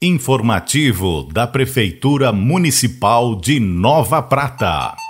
Informativo 0.00 1.24
da 1.24 1.44
Prefeitura 1.44 2.32
Municipal 2.32 3.34
de 3.34 3.58
Nova 3.58 4.22
Prata. 4.22 5.07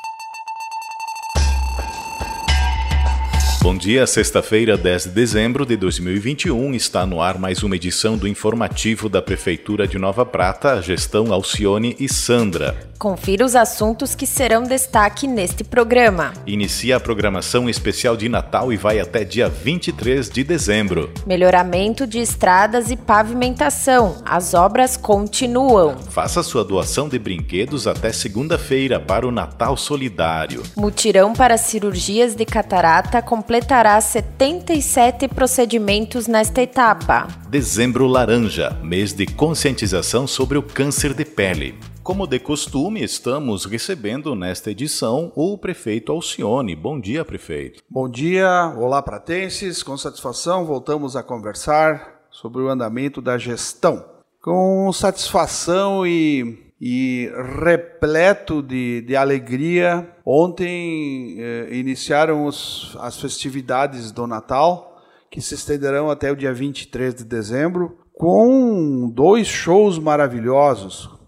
Bom 3.68 3.76
dia, 3.76 4.06
sexta-feira, 4.06 4.78
10 4.78 5.04
de 5.04 5.10
dezembro 5.10 5.66
de 5.66 5.76
2021, 5.76 6.72
está 6.72 7.04
no 7.04 7.20
ar 7.20 7.38
mais 7.38 7.62
uma 7.62 7.76
edição 7.76 8.16
do 8.16 8.26
informativo 8.26 9.10
da 9.10 9.20
Prefeitura 9.20 9.86
de 9.86 9.98
Nova 9.98 10.24
Prata, 10.24 10.80
gestão 10.80 11.30
Alcione 11.34 11.94
e 12.00 12.08
Sandra. 12.08 12.88
Confira 12.98 13.44
os 13.44 13.54
assuntos 13.54 14.16
que 14.16 14.26
serão 14.26 14.64
destaque 14.64 15.28
neste 15.28 15.62
programa. 15.62 16.32
Inicia 16.44 16.96
a 16.96 17.00
programação 17.00 17.70
especial 17.70 18.16
de 18.16 18.28
Natal 18.28 18.72
e 18.72 18.76
vai 18.76 18.98
até 18.98 19.22
dia 19.22 19.48
23 19.48 20.28
de 20.28 20.42
dezembro. 20.42 21.12
Melhoramento 21.24 22.08
de 22.08 22.18
estradas 22.18 22.90
e 22.90 22.96
pavimentação. 22.96 24.20
As 24.24 24.52
obras 24.52 24.96
continuam. 24.96 25.96
Faça 26.10 26.42
sua 26.42 26.64
doação 26.64 27.08
de 27.08 27.20
brinquedos 27.20 27.86
até 27.86 28.12
segunda-feira 28.12 28.98
para 28.98 29.28
o 29.28 29.30
Natal 29.30 29.76
Solidário. 29.76 30.64
Mutirão 30.76 31.32
para 31.32 31.56
cirurgias 31.56 32.34
de 32.34 32.44
catarata 32.44 33.22
completará 33.58 34.00
77 34.00 35.26
procedimentos 35.26 36.28
nesta 36.28 36.62
etapa. 36.62 37.26
Dezembro 37.48 38.06
Laranja 38.06 38.70
mês 38.84 39.12
de 39.12 39.26
conscientização 39.26 40.28
sobre 40.28 40.56
o 40.56 40.62
câncer 40.62 41.12
de 41.12 41.24
pele. 41.24 41.76
Como 42.00 42.24
de 42.28 42.38
costume, 42.38 43.02
estamos 43.02 43.64
recebendo 43.64 44.36
nesta 44.36 44.70
edição 44.70 45.32
o 45.34 45.58
prefeito 45.58 46.12
Alcione. 46.12 46.76
Bom 46.76 47.00
dia, 47.00 47.24
prefeito. 47.24 47.82
Bom 47.90 48.08
dia, 48.08 48.72
olá 48.76 49.02
pratenses. 49.02 49.82
Com 49.82 49.96
satisfação, 49.96 50.64
voltamos 50.64 51.16
a 51.16 51.22
conversar 51.24 52.20
sobre 52.30 52.62
o 52.62 52.68
andamento 52.68 53.20
da 53.20 53.36
gestão. 53.36 54.04
Com 54.40 54.92
satisfação 54.92 56.06
e, 56.06 56.67
e 56.80 57.30
repleto 57.60 58.62
de, 58.62 59.02
de 59.02 59.16
alegria, 59.16 60.08
ontem 60.24 61.36
eh, 61.38 61.68
iniciaram 61.72 62.46
os, 62.46 62.96
as 63.00 63.20
festividades 63.20 64.12
do 64.12 64.26
Natal, 64.26 65.02
que 65.30 65.40
se 65.40 65.54
estenderão 65.54 66.10
até 66.10 66.30
o 66.30 66.36
dia 66.36 66.52
23 66.52 67.14
de 67.14 67.24
dezembro, 67.24 67.98
com 68.14 69.10
dois 69.12 69.46
shows 69.46 69.98
maravilhosos 69.98 71.18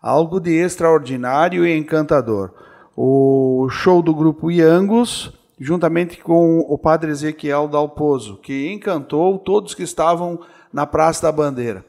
algo 0.00 0.40
de 0.40 0.52
extraordinário 0.52 1.66
e 1.66 1.76
encantador. 1.76 2.52
O 2.96 3.68
show 3.70 4.02
do 4.02 4.14
grupo 4.14 4.50
Iangos, 4.50 5.32
juntamente 5.58 6.18
com 6.18 6.60
o 6.60 6.78
padre 6.78 7.10
Ezequiel 7.10 7.68
Dalpozo, 7.68 8.38
que 8.38 8.72
encantou 8.72 9.38
todos 9.38 9.74
que 9.74 9.82
estavam 9.82 10.40
na 10.72 10.86
Praça 10.86 11.22
da 11.22 11.32
Bandeira. 11.32 11.84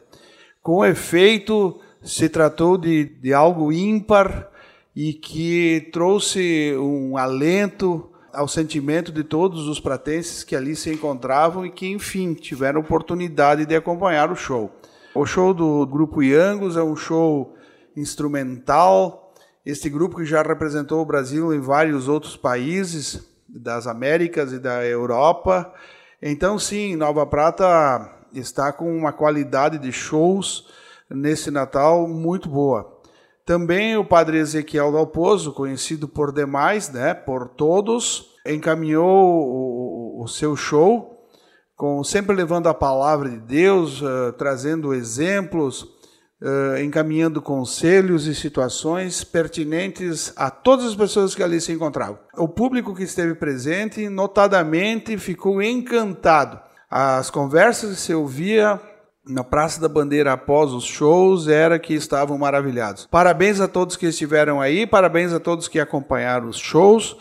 Com 0.61 0.85
efeito, 0.85 1.79
se 2.03 2.27
tratou 2.29 2.77
de, 2.77 3.05
de 3.05 3.33
algo 3.33 3.71
ímpar 3.71 4.49
e 4.95 5.13
que 5.13 5.89
trouxe 5.93 6.75
um 6.77 7.17
alento 7.17 8.09
ao 8.33 8.47
sentimento 8.47 9.11
de 9.11 9.23
todos 9.23 9.67
os 9.67 9.79
pratenses 9.79 10.43
que 10.43 10.55
ali 10.55 10.75
se 10.75 10.91
encontravam 10.91 11.65
e 11.65 11.71
que, 11.71 11.87
enfim, 11.87 12.33
tiveram 12.33 12.81
oportunidade 12.81 13.65
de 13.65 13.75
acompanhar 13.75 14.31
o 14.31 14.35
show. 14.35 14.71
O 15.13 15.25
show 15.25 15.53
do 15.53 15.85
grupo 15.85 16.23
Iangos 16.23 16.77
é 16.77 16.83
um 16.83 16.95
show 16.95 17.55
instrumental. 17.95 19.33
Este 19.65 19.89
grupo 19.89 20.17
que 20.17 20.25
já 20.25 20.41
representou 20.41 21.01
o 21.01 21.05
Brasil 21.05 21.53
em 21.53 21.59
vários 21.59 22.07
outros 22.07 22.37
países 22.37 23.21
das 23.47 23.85
Américas 23.85 24.53
e 24.53 24.59
da 24.59 24.85
Europa. 24.85 25.73
Então, 26.21 26.57
sim, 26.57 26.95
Nova 26.95 27.25
Prata 27.25 28.09
está 28.33 28.71
com 28.71 28.95
uma 28.95 29.11
qualidade 29.11 29.77
de 29.77 29.91
shows 29.91 30.67
nesse 31.13 31.51
Natal 31.51 32.07
muito 32.07 32.49
boa. 32.49 32.99
Também 33.45 33.97
o 33.97 34.05
padre 34.05 34.37
Ezequiel 34.37 34.91
Dalpozo, 34.91 35.51
conhecido 35.51 36.07
por 36.07 36.31
demais, 36.31 36.89
né, 36.89 37.13
por 37.13 37.49
todos, 37.49 38.31
encaminhou 38.45 39.05
o, 39.07 40.23
o 40.23 40.27
seu 40.27 40.55
show, 40.55 41.27
com 41.75 42.03
sempre 42.03 42.35
levando 42.35 42.67
a 42.67 42.73
palavra 42.73 43.29
de 43.29 43.39
Deus, 43.39 44.01
uh, 44.01 44.31
trazendo 44.37 44.93
exemplos, 44.93 45.81
uh, 45.81 46.77
encaminhando 46.83 47.41
conselhos 47.41 48.27
e 48.27 48.35
situações 48.35 49.23
pertinentes 49.23 50.31
a 50.35 50.51
todas 50.51 50.85
as 50.85 50.95
pessoas 50.95 51.33
que 51.33 51.41
ali 51.41 51.59
se 51.59 51.71
encontravam. 51.71 52.19
O 52.37 52.47
público 52.47 52.93
que 52.95 53.03
esteve 53.03 53.33
presente, 53.33 54.07
notadamente, 54.09 55.17
ficou 55.17 55.61
encantado. 55.61 56.59
As 56.89 57.31
conversas 57.31 57.95
que 57.95 58.01
se 58.01 58.13
ouvia 58.13 58.79
na 59.25 59.43
Praça 59.43 59.79
da 59.79 59.87
Bandeira 59.87 60.33
após 60.33 60.71
os 60.71 60.83
shows 60.83 61.47
era 61.47 61.77
que 61.77 61.93
estavam 61.93 62.37
maravilhados. 62.37 63.07
Parabéns 63.09 63.59
a 63.59 63.67
todos 63.67 63.95
que 63.95 64.07
estiveram 64.07 64.59
aí, 64.59 64.87
parabéns 64.87 65.31
a 65.31 65.39
todos 65.39 65.67
que 65.67 65.79
acompanharam 65.79 66.47
os 66.47 66.57
shows. 66.57 67.15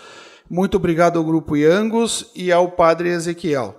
Muito 0.49 0.77
obrigado 0.77 1.19
ao 1.19 1.25
grupo 1.25 1.57
Iangos 1.57 2.31
e 2.35 2.51
ao 2.51 2.71
Padre 2.73 3.11
Ezequiel. 3.11 3.77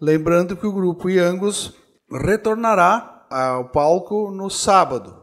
Lembrando 0.00 0.56
que 0.56 0.66
o 0.66 0.72
grupo 0.72 1.10
Iangos 1.10 1.74
retornará 2.10 3.26
ao 3.30 3.68
palco 3.70 4.30
no 4.30 4.48
sábado, 4.48 5.16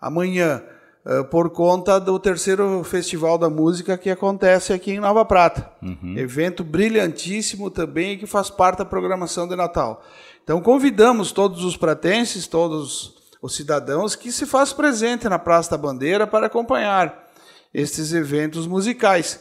amanhã, 0.00 0.62
eh, 1.06 1.22
por 1.22 1.50
conta 1.50 2.00
do 2.00 2.18
terceiro 2.18 2.82
Festival 2.82 3.38
da 3.38 3.48
Música 3.48 3.96
que 3.96 4.10
acontece 4.10 4.72
aqui 4.72 4.92
em 4.92 5.00
Nova 5.00 5.24
Prata. 5.24 5.70
Uhum. 5.80 6.18
Evento 6.18 6.64
brilhantíssimo 6.64 7.70
também 7.70 8.18
que 8.18 8.26
faz 8.26 8.50
parte 8.50 8.78
da 8.78 8.84
programação 8.84 9.46
de 9.46 9.54
Natal. 9.54 10.02
Então 10.46 10.60
convidamos 10.60 11.32
todos 11.32 11.64
os 11.64 11.76
pratenses, 11.76 12.46
todos 12.46 13.14
os 13.42 13.56
cidadãos 13.56 14.14
que 14.14 14.30
se 14.30 14.46
faz 14.46 14.72
presente 14.72 15.28
na 15.28 15.40
Praça 15.40 15.72
da 15.72 15.76
Bandeira 15.76 16.24
para 16.24 16.46
acompanhar 16.46 17.28
estes 17.74 18.12
eventos 18.12 18.64
musicais 18.64 19.40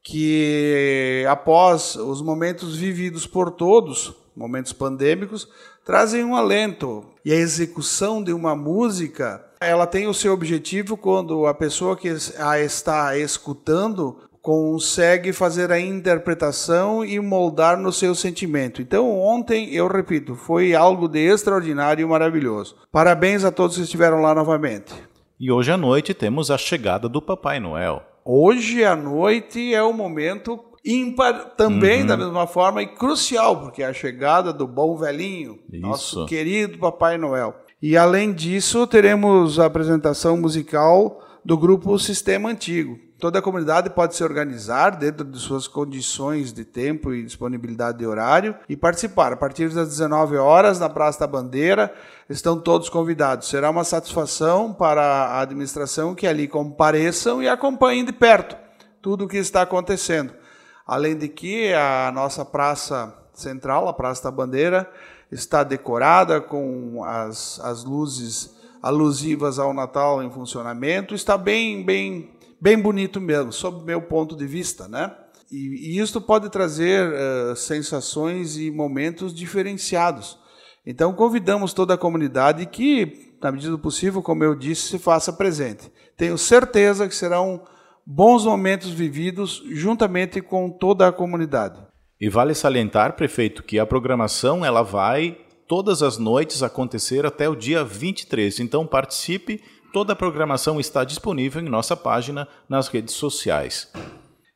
que 0.00 1.24
após 1.28 1.96
os 1.96 2.22
momentos 2.22 2.76
vividos 2.76 3.26
por 3.26 3.50
todos, 3.50 4.14
momentos 4.36 4.72
pandêmicos, 4.72 5.48
trazem 5.84 6.22
um 6.22 6.36
alento. 6.36 7.04
E 7.24 7.32
a 7.32 7.36
execução 7.36 8.22
de 8.22 8.32
uma 8.32 8.54
música, 8.54 9.44
ela 9.60 9.88
tem 9.88 10.06
o 10.06 10.14
seu 10.14 10.32
objetivo 10.32 10.96
quando 10.96 11.46
a 11.46 11.54
pessoa 11.54 11.96
que 11.96 12.14
a 12.38 12.60
está 12.60 13.18
escutando 13.18 14.20
consegue 14.44 15.32
fazer 15.32 15.72
a 15.72 15.80
interpretação 15.80 17.02
e 17.02 17.18
moldar 17.18 17.78
no 17.78 17.90
seu 17.90 18.14
sentimento. 18.14 18.82
Então, 18.82 19.18
ontem, 19.18 19.74
eu 19.74 19.88
repito, 19.88 20.36
foi 20.36 20.74
algo 20.74 21.08
de 21.08 21.18
extraordinário 21.18 22.02
e 22.02 22.06
maravilhoso. 22.06 22.76
Parabéns 22.92 23.42
a 23.42 23.50
todos 23.50 23.76
que 23.76 23.82
estiveram 23.82 24.20
lá 24.20 24.34
novamente. 24.34 24.92
E 25.40 25.50
hoje 25.50 25.72
à 25.72 25.78
noite 25.78 26.12
temos 26.12 26.50
a 26.50 26.58
chegada 26.58 27.08
do 27.08 27.22
Papai 27.22 27.58
Noel. 27.58 28.02
Hoje 28.22 28.84
à 28.84 28.94
noite 28.94 29.74
é 29.74 29.82
o 29.82 29.94
momento 29.94 30.60
ímpar 30.84 31.54
também 31.56 32.02
uhum. 32.02 32.06
da 32.06 32.16
mesma 32.18 32.46
forma 32.46 32.82
e 32.82 32.86
crucial, 32.86 33.58
porque 33.58 33.82
é 33.82 33.86
a 33.86 33.94
chegada 33.94 34.52
do 34.52 34.66
bom 34.66 34.94
velhinho, 34.94 35.58
Isso. 35.72 35.80
nosso 35.80 36.26
querido 36.26 36.76
Papai 36.76 37.16
Noel. 37.16 37.54
E 37.80 37.96
além 37.96 38.30
disso, 38.30 38.86
teremos 38.86 39.58
a 39.58 39.64
apresentação 39.64 40.36
musical 40.36 41.22
do 41.42 41.56
grupo 41.56 41.98
Sistema 41.98 42.50
Antigo. 42.50 42.98
Toda 43.18 43.38
a 43.38 43.42
comunidade 43.42 43.90
pode 43.90 44.14
se 44.16 44.24
organizar 44.24 44.96
dentro 44.96 45.24
de 45.24 45.38
suas 45.38 45.66
condições 45.68 46.52
de 46.52 46.64
tempo 46.64 47.14
e 47.14 47.22
disponibilidade 47.22 47.98
de 47.98 48.06
horário 48.06 48.54
e 48.68 48.76
participar. 48.76 49.32
A 49.32 49.36
partir 49.36 49.70
das 49.70 49.88
19 49.88 50.36
horas, 50.36 50.80
na 50.80 50.90
Praça 50.90 51.20
da 51.20 51.26
Bandeira, 51.26 51.94
estão 52.28 52.60
todos 52.60 52.88
convidados. 52.88 53.48
Será 53.48 53.70
uma 53.70 53.84
satisfação 53.84 54.72
para 54.72 55.02
a 55.02 55.40
administração 55.40 56.14
que 56.14 56.26
ali 56.26 56.48
compareçam 56.48 57.42
e 57.42 57.48
acompanhem 57.48 58.04
de 58.04 58.12
perto 58.12 58.56
tudo 59.04 59.26
o 59.26 59.28
que 59.28 59.36
está 59.36 59.60
acontecendo. 59.60 60.32
Além 60.86 61.14
de 61.14 61.28
que 61.28 61.74
a 61.74 62.10
nossa 62.10 62.42
praça 62.42 63.14
central, 63.34 63.86
a 63.86 63.92
Praça 63.92 64.24
da 64.24 64.30
Bandeira, 64.30 64.90
está 65.30 65.62
decorada 65.62 66.40
com 66.40 67.04
as, 67.04 67.60
as 67.60 67.84
luzes 67.84 68.54
alusivas 68.82 69.58
ao 69.58 69.74
Natal 69.74 70.22
em 70.22 70.30
funcionamento, 70.30 71.14
está 71.14 71.36
bem, 71.36 71.82
bem, 71.84 72.30
bem 72.64 72.80
bonito 72.80 73.20
mesmo, 73.20 73.52
sob 73.52 73.84
meu 73.84 74.00
ponto 74.00 74.34
de 74.34 74.46
vista, 74.46 74.88
né? 74.88 75.14
E, 75.52 75.98
e 75.98 75.98
isso 75.98 76.18
pode 76.18 76.48
trazer 76.48 77.06
uh, 77.06 77.54
sensações 77.54 78.56
e 78.56 78.70
momentos 78.70 79.34
diferenciados. 79.34 80.38
Então 80.86 81.12
convidamos 81.12 81.74
toda 81.74 81.92
a 81.92 81.98
comunidade 81.98 82.64
que, 82.64 83.34
na 83.42 83.52
medida 83.52 83.70
do 83.70 83.78
possível, 83.78 84.22
como 84.22 84.42
eu 84.42 84.54
disse, 84.54 84.88
se 84.88 84.98
faça 84.98 85.30
presente. 85.30 85.92
Tenho 86.16 86.38
certeza 86.38 87.06
que 87.06 87.14
serão 87.14 87.60
bons 88.06 88.46
momentos 88.46 88.88
vividos 88.88 89.62
juntamente 89.70 90.40
com 90.40 90.70
toda 90.70 91.06
a 91.06 91.12
comunidade. 91.12 91.78
E 92.18 92.30
vale 92.30 92.54
salientar, 92.54 93.14
prefeito, 93.14 93.62
que 93.62 93.78
a 93.78 93.84
programação 93.84 94.64
ela 94.64 94.82
vai 94.82 95.36
todas 95.68 96.02
as 96.02 96.16
noites 96.16 96.62
acontecer 96.62 97.26
até 97.26 97.46
o 97.46 97.54
dia 97.54 97.84
23. 97.84 98.60
Então 98.60 98.86
participe, 98.86 99.62
toda 99.94 100.12
a 100.12 100.16
programação 100.16 100.80
está 100.80 101.04
disponível 101.04 101.62
em 101.62 101.68
nossa 101.68 101.96
página 101.96 102.48
nas 102.68 102.88
redes 102.88 103.14
sociais. 103.14 103.88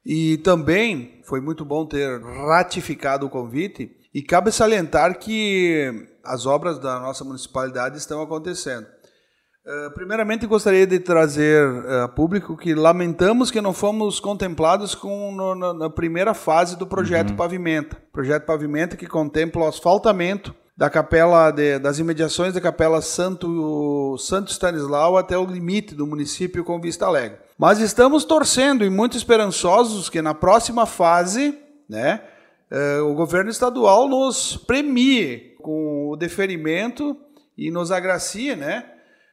E 0.05 0.39
também 0.39 1.23
foi 1.25 1.41
muito 1.41 1.65
bom 1.65 1.87
ter 1.87 2.21
ratificado 2.49 3.25
o 3.25 3.31
convite 3.31 3.89
e 4.13 4.21
cabe 4.21 4.51
salientar 4.51 5.17
que 5.17 6.09
as 6.25 6.45
obras 6.45 6.81
da 6.81 6.99
nossa 6.99 7.25
municipalidade 7.25 7.99
estão 7.99 8.21
acontecendo. 8.21 8.85
Uh, 9.65 9.95
primeiramente, 9.95 10.45
gostaria 10.45 10.87
de 10.87 10.99
trazer 10.99 11.63
a 11.63 12.07
uh, 12.07 12.09
público 12.09 12.57
que 12.57 12.75
lamentamos 12.75 13.51
que 13.51 13.61
não 13.61 13.73
fomos 13.73 14.19
contemplados 14.19 14.95
com 14.95 15.31
no, 15.31 15.55
no, 15.55 15.73
na 15.73 15.91
primeira 15.91 16.35
fase 16.35 16.77
do 16.77 16.87
projeto 16.87 17.31
uhum. 17.31 17.37
Pavimenta. 17.37 17.97
Projeto 18.13 18.45
Pavimenta 18.45 18.97
que 18.97 19.07
contempla 19.07 19.63
o 19.63 19.69
asfaltamento 19.69 20.53
da 20.79 20.89
capela 20.89 21.51
de, 21.51 21.77
das 21.81 21.99
imediações 21.99 22.55
da 22.55 22.61
capela 22.61 23.03
Santo 23.03 24.17
Santo 24.17 24.53
Stanislau 24.53 25.19
até 25.19 25.37
o 25.37 25.45
limite 25.45 25.93
do 25.93 26.07
município 26.07 26.63
com 26.63 26.81
Vista 26.81 27.05
Alegre. 27.05 27.37
Mas 27.59 27.81
estamos 27.81 28.25
torcendo 28.25 28.85
e 28.85 28.89
muito 28.89 29.17
esperançosos 29.17 30.09
que 30.09 30.23
na 30.23 30.35
próxima 30.35 30.87
fase, 30.87 31.59
né, 31.89 32.23
uh, 32.71 33.03
o 33.11 33.15
governo 33.15 33.51
estadual 33.51 34.07
nos 34.07 34.57
premie 34.57 35.57
com 35.61 36.11
o 36.11 36.17
deferimento 36.17 37.17
e 37.57 37.73
nos 37.73 37.91
agracie, 37.91 38.55
né? 38.55 38.85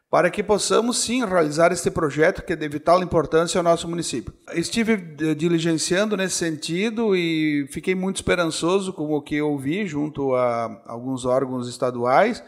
Para 0.10 0.30
que 0.30 0.44
possamos 0.44 1.00
sim 1.00 1.26
realizar 1.26 1.72
este 1.72 1.90
projeto 1.90 2.44
que 2.44 2.54
é 2.54 2.56
de 2.56 2.68
vital 2.68 3.02
importância 3.02 3.58
ao 3.58 3.64
nosso 3.64 3.88
município. 3.88 4.34
Estive 4.54 4.94
eh, 4.94 5.36
diligenciando 5.36 6.16
nesse 6.16 6.36
sentido 6.36 7.16
e 7.16 7.68
fiquei 7.72 7.96
muito 7.96 8.18
esperançoso 8.18 8.94
com 8.94 9.14
o 9.14 9.22
que 9.22 9.42
ouvi 9.42 9.86
junto 9.86 10.36
a 10.36 10.82
alguns 10.86 11.26
órgãos 11.26 11.68
estaduais 11.68 12.44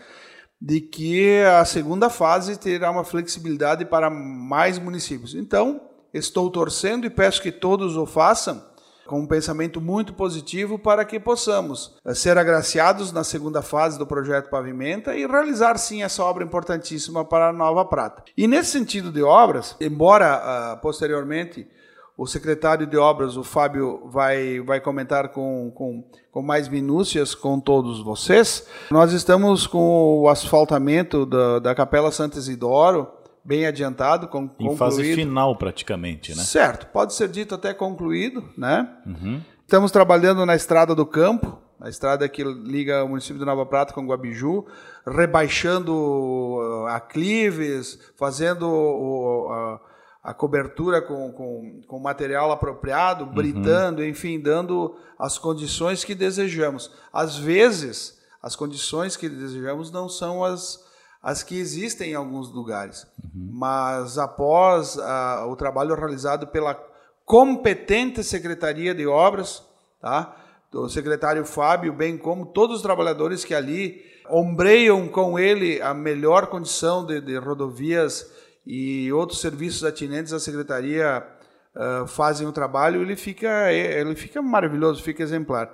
de 0.60 0.82
que 0.82 1.42
a 1.42 1.64
segunda 1.66 2.10
fase 2.10 2.58
terá 2.58 2.90
uma 2.90 3.04
flexibilidade 3.04 3.86
para 3.86 4.10
mais 4.10 4.80
municípios. 4.80 5.36
Então, 5.36 5.82
estou 6.14 6.50
torcendo 6.50 7.06
e 7.06 7.10
peço 7.10 7.42
que 7.42 7.52
todos 7.52 7.96
o 7.96 8.06
façam 8.06 8.64
com 9.08 9.20
um 9.20 9.26
pensamento 9.26 9.82
muito 9.82 10.14
positivo 10.14 10.78
para 10.78 11.04
que 11.04 11.20
possamos 11.20 11.96
eh, 12.06 12.14
ser 12.14 12.38
agraciados 12.38 13.12
na 13.12 13.24
segunda 13.24 13.62
fase 13.62 13.98
do 13.98 14.06
projeto 14.06 14.50
Pavimenta 14.50 15.16
e 15.16 15.26
realizar 15.26 15.78
sim 15.78 16.04
essa 16.04 16.24
obra 16.24 16.44
importantíssima 16.44 17.26
para 17.26 17.50
a 17.50 17.54
Nova 17.54 17.84
Prata. 17.86 18.24
E 18.38 18.48
nesse 18.48 18.72
sentido 18.72 19.12
de 19.12 19.24
obras, 19.24 19.76
embora 19.80 20.76
uh, 20.76 20.82
posteriormente 20.82 21.68
o 22.18 22.26
secretário 22.26 22.88
de 22.88 22.98
obras, 22.98 23.38
o 23.38 23.44
Fábio, 23.44 24.02
vai, 24.08 24.60
vai 24.60 24.82
comentar 24.82 25.30
com, 25.30 25.72
com, 25.76 26.04
com 26.32 26.42
mais 26.42 26.68
minúcias 26.68 27.36
com 27.36 27.60
todos 27.60 28.04
vocês. 28.04 28.68
Nós 28.90 29.14
estamos 29.14 29.68
com 29.68 30.22
o 30.22 30.28
asfaltamento 30.28 31.28
da, 31.28 31.60
da 31.60 31.76
Capela 31.76 32.12
Santo 32.12 32.40
Isidoro, 32.40 33.08
bem 33.48 33.66
adiantado, 33.66 34.28
com, 34.28 34.44
em 34.44 34.48
concluído. 34.48 34.78
fase 34.78 35.16
final 35.16 35.56
praticamente, 35.56 36.36
né? 36.36 36.44
Certo, 36.44 36.88
pode 36.88 37.14
ser 37.14 37.30
dito 37.30 37.56
até 37.56 37.74
concluído, 37.74 38.44
né? 38.58 38.90
Uhum. 39.06 39.42
Estamos 39.62 39.90
trabalhando 39.90 40.46
na 40.46 40.54
estrada 40.54 40.94
do 40.94 41.06
campo, 41.06 41.58
a 41.80 41.88
estrada 41.88 42.28
que 42.28 42.44
liga 42.44 43.06
o 43.06 43.10
município 43.10 43.40
de 43.40 43.46
Nova 43.46 43.66
Prata 43.66 43.94
com 43.94 44.06
Guabiju, 44.06 44.66
rebaixando 45.06 45.94
uh, 45.94 46.88
aclives, 46.88 47.98
fazendo 48.18 48.68
o, 48.68 49.50
a, 49.50 49.82
a, 50.32 50.34
cobertura 50.34 51.02
com, 51.02 51.32
com, 51.32 51.82
com, 51.88 52.00
material 52.00 52.52
apropriado, 52.52 53.24
uhum. 53.24 53.32
britando, 53.32 54.04
enfim, 54.04 54.42
dando 54.42 54.98
as 55.18 55.38
condições 55.38 56.04
que 56.04 56.14
desejamos. 56.14 56.92
Às 57.14 57.38
vezes, 57.38 58.20
as 58.42 58.58
condições 58.58 59.16
que 59.16 59.30
desejamos 59.30 59.90
não 59.90 60.10
são 60.10 60.44
as 60.44 60.86
as 61.22 61.44
que 61.44 61.58
existem 61.58 62.12
em 62.12 62.16
alguns 62.16 62.52
lugares. 62.52 63.08
Uhum. 63.24 63.50
Mas 63.54 64.18
após 64.18 64.98
a, 65.00 65.46
o 65.48 65.56
trabalho 65.56 65.96
realizado 65.96 66.48
pela 66.48 66.76
competente 67.26 68.24
Secretaria 68.24 68.96
de 68.96 69.06
Obras, 69.06 69.64
tá? 70.00 70.36
do 70.72 70.88
secretário 70.90 71.46
Fábio, 71.46 71.94
bem 71.94 72.18
como 72.18 72.46
todos 72.46 72.78
os 72.78 72.82
trabalhadores 72.82 73.44
que 73.44 73.54
ali 73.54 74.02
ombreiam 74.30 75.08
com 75.08 75.40
ele 75.40 75.82
a 75.82 75.94
melhor 75.94 76.48
condição 76.48 77.06
de, 77.06 77.22
de 77.22 77.38
rodovias 77.38 78.30
e 78.66 79.12
outros 79.14 79.40
serviços 79.40 79.84
atinentes 79.84 80.34
à 80.34 80.40
secretaria 80.40 81.26
uh, 81.76 82.06
fazem 82.08 82.46
o 82.46 82.52
trabalho, 82.52 83.02
ele 83.02 83.16
fica, 83.16 83.72
ele 83.72 84.16
fica 84.16 84.42
maravilhoso, 84.42 85.02
fica 85.02 85.24
exemplar. 85.24 85.74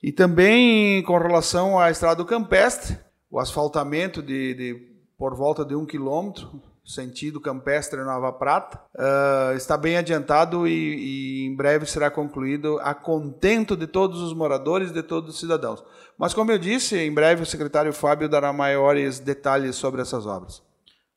E 0.00 0.12
também 0.12 1.02
com 1.02 1.18
relação 1.18 1.78
à 1.78 1.90
estrada 1.90 2.16
do 2.16 2.24
Campestre, 2.24 2.96
o 3.30 3.38
asfaltamento 3.38 4.22
de, 4.22 4.54
de 4.54 4.88
por 5.18 5.34
volta 5.34 5.64
de 5.64 5.74
um 5.74 5.84
quilômetro, 5.84 6.62
sentido 6.84 7.40
Campestre 7.40 8.02
Nova 8.02 8.32
Prata, 8.32 8.80
uh, 8.96 9.56
está 9.56 9.76
bem 9.76 9.98
adiantado 9.98 10.66
e, 10.66 10.72
e, 10.72 11.46
em 11.46 11.54
breve 11.54 11.84
será 11.84 12.10
concluído 12.10 12.78
a 12.80 12.94
contento 12.94 13.76
de 13.76 13.86
todos 13.86 14.22
os 14.22 14.32
moradores, 14.32 14.90
de 14.90 15.02
todos 15.02 15.34
os 15.34 15.40
cidadãos. 15.40 15.84
Mas, 16.16 16.32
como 16.32 16.50
eu 16.50 16.58
disse, 16.58 16.96
em 16.96 17.12
breve 17.12 17.42
o 17.42 17.46
secretário 17.46 17.92
Fábio 17.92 18.28
dará 18.28 18.52
maiores 18.52 19.18
detalhes 19.18 19.76
sobre 19.76 20.00
essas 20.00 20.24
obras. 20.24 20.62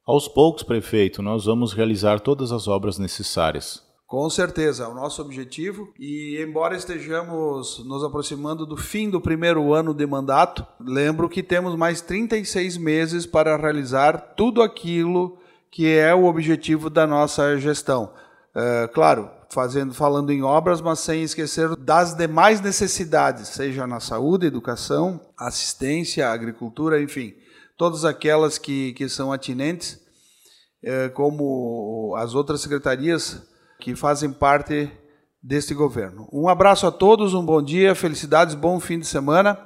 Aos 0.06 0.28
poucos, 0.28 0.64
prefeito, 0.64 1.22
nós 1.22 1.46
vamos 1.46 1.74
realizar 1.74 2.20
todas 2.20 2.52
as 2.52 2.68
obras 2.68 2.98
necessárias. 2.98 3.82
Com 4.12 4.30
certeza, 4.30 4.84
é 4.84 4.88
o 4.90 4.94
nosso 4.94 5.22
objetivo. 5.22 5.88
E 5.98 6.38
embora 6.46 6.76
estejamos 6.76 7.82
nos 7.86 8.04
aproximando 8.04 8.66
do 8.66 8.76
fim 8.76 9.10
do 9.10 9.22
primeiro 9.22 9.74
ano 9.74 9.94
de 9.94 10.06
mandato, 10.06 10.68
lembro 10.82 11.30
que 11.30 11.42
temos 11.42 11.78
mais 11.78 12.02
36 12.02 12.76
meses 12.76 13.26
para 13.26 13.56
realizar 13.56 14.34
tudo 14.36 14.62
aquilo 14.62 15.38
que 15.72 15.88
é 15.88 16.14
o 16.14 16.26
objetivo 16.26 16.90
da 16.90 17.08
nossa 17.08 17.58
gestão. 17.58 18.12
É, 18.54 18.90
claro, 18.94 19.32
fazendo, 19.50 19.94
falando 19.94 20.30
em 20.30 20.44
obras, 20.44 20.82
mas 20.82 21.00
sem 21.00 21.24
esquecer 21.24 21.74
das 21.78 22.14
demais 22.14 22.60
necessidades, 22.60 23.48
seja 23.48 23.88
na 23.88 24.02
saúde, 24.02 24.46
educação, 24.46 25.22
assistência, 25.38 26.28
agricultura, 26.28 27.02
enfim, 27.02 27.34
todas 27.78 28.04
aquelas 28.04 28.58
que, 28.58 28.92
que 28.92 29.08
são 29.08 29.32
atinentes, 29.32 30.02
é, 30.84 31.08
como 31.08 32.14
as 32.18 32.36
outras 32.36 32.60
secretarias 32.60 33.50
que 33.82 33.96
fazem 33.96 34.32
parte 34.32 34.90
deste 35.42 35.74
governo. 35.74 36.30
Um 36.32 36.48
abraço 36.48 36.86
a 36.86 36.92
todos, 36.92 37.34
um 37.34 37.44
bom 37.44 37.62
dia, 37.64 37.96
felicidades, 37.96 38.54
bom 38.54 38.80
fim 38.80 39.00
de 39.00 39.08
semana. 39.08 39.58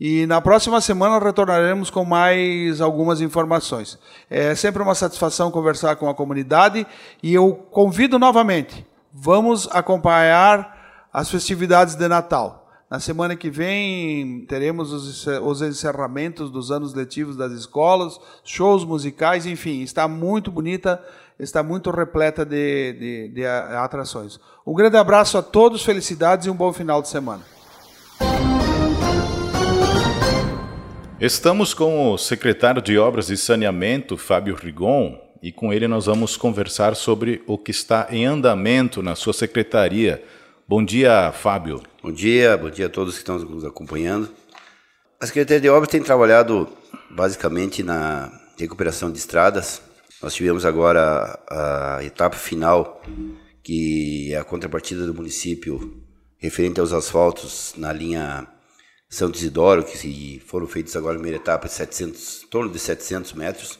E 0.00 0.24
na 0.26 0.40
próxima 0.40 0.80
semana 0.80 1.22
retornaremos 1.22 1.90
com 1.90 2.02
mais 2.02 2.80
algumas 2.80 3.20
informações. 3.20 3.98
É 4.30 4.54
sempre 4.54 4.82
uma 4.82 4.94
satisfação 4.94 5.50
conversar 5.50 5.96
com 5.96 6.08
a 6.08 6.14
comunidade 6.14 6.86
e 7.22 7.34
eu 7.34 7.52
convido 7.70 8.18
novamente, 8.18 8.86
vamos 9.12 9.68
acompanhar 9.70 11.06
as 11.12 11.30
festividades 11.30 11.94
de 11.94 12.08
Natal. 12.08 12.70
Na 12.90 13.00
semana 13.00 13.36
que 13.36 13.50
vem 13.50 14.44
teremos 14.46 14.92
os 14.92 15.62
encerramentos 15.62 16.50
dos 16.50 16.70
anos 16.70 16.94
letivos 16.94 17.36
das 17.36 17.52
escolas, 17.52 18.18
shows 18.44 18.84
musicais, 18.84 19.46
enfim, 19.46 19.82
está 19.82 20.08
muito 20.08 20.50
bonita 20.50 21.02
está 21.38 21.62
muito 21.62 21.90
repleta 21.90 22.44
de, 22.44 22.92
de, 22.92 23.28
de 23.28 23.46
atrações. 23.46 24.38
Um 24.66 24.74
grande 24.74 24.96
abraço 24.96 25.38
a 25.38 25.42
todos, 25.42 25.84
felicidades 25.84 26.46
e 26.46 26.50
um 26.50 26.54
bom 26.54 26.72
final 26.72 27.02
de 27.02 27.08
semana. 27.08 27.42
Estamos 31.20 31.72
com 31.72 32.12
o 32.12 32.18
secretário 32.18 32.82
de 32.82 32.98
Obras 32.98 33.30
e 33.30 33.36
Saneamento, 33.36 34.16
Fábio 34.16 34.56
Rigon, 34.56 35.20
e 35.40 35.52
com 35.52 35.72
ele 35.72 35.86
nós 35.86 36.06
vamos 36.06 36.36
conversar 36.36 36.96
sobre 36.96 37.42
o 37.46 37.56
que 37.56 37.70
está 37.70 38.08
em 38.10 38.26
andamento 38.26 39.02
na 39.02 39.14
sua 39.14 39.32
secretaria. 39.32 40.22
Bom 40.66 40.84
dia, 40.84 41.30
Fábio. 41.32 41.82
Bom 42.02 42.10
dia, 42.10 42.56
bom 42.56 42.70
dia 42.70 42.86
a 42.86 42.88
todos 42.88 43.14
que 43.14 43.20
estão 43.20 43.38
nos 43.38 43.64
acompanhando. 43.64 44.28
A 45.20 45.26
Secretaria 45.26 45.60
de 45.60 45.68
Obras 45.68 45.88
tem 45.88 46.02
trabalhado 46.02 46.68
basicamente 47.08 47.82
na 47.82 48.32
recuperação 48.58 49.10
de 49.10 49.18
estradas, 49.18 49.80
nós 50.22 50.34
tivemos 50.34 50.64
agora 50.64 51.36
a, 51.50 52.04
etapa 52.04 52.36
final, 52.36 53.02
que 53.62 54.32
é 54.32 54.38
a 54.38 54.44
contrapartida 54.44 55.04
do 55.04 55.12
município 55.12 56.00
referente 56.38 56.78
aos 56.78 56.92
asfaltos 56.92 57.74
na 57.76 57.92
linha 57.92 58.46
Santo 59.10 59.36
Isidoro, 59.36 59.84
que 59.84 60.40
foram 60.46 60.68
feitos 60.68 60.94
agora 60.94 61.14
na 61.14 61.20
primeira 61.20 61.42
etapa, 61.42 61.66
700, 61.66 62.44
em 62.44 62.46
torno 62.46 62.70
de 62.70 62.78
700 62.78 63.32
metros, 63.32 63.78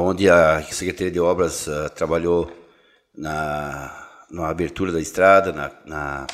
onde 0.00 0.28
a 0.28 0.60
Secretaria 0.64 1.10
de 1.10 1.20
Obras 1.20 1.68
trabalhou 1.94 2.50
na, 3.16 4.08
na 4.28 4.48
abertura 4.48 4.90
da 4.90 5.00
estrada, 5.00 5.52
na, 5.52 5.70
na, 5.86 6.26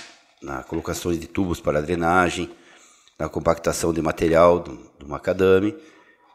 na 0.43 0.63
colocação 0.63 1.13
de 1.13 1.27
tubos 1.27 1.61
para 1.61 1.83
drenagem, 1.83 2.51
na 3.19 3.29
compactação 3.29 3.93
de 3.93 4.01
material 4.01 4.61
do, 4.61 4.77
do 4.99 5.09
macadame, 5.09 5.77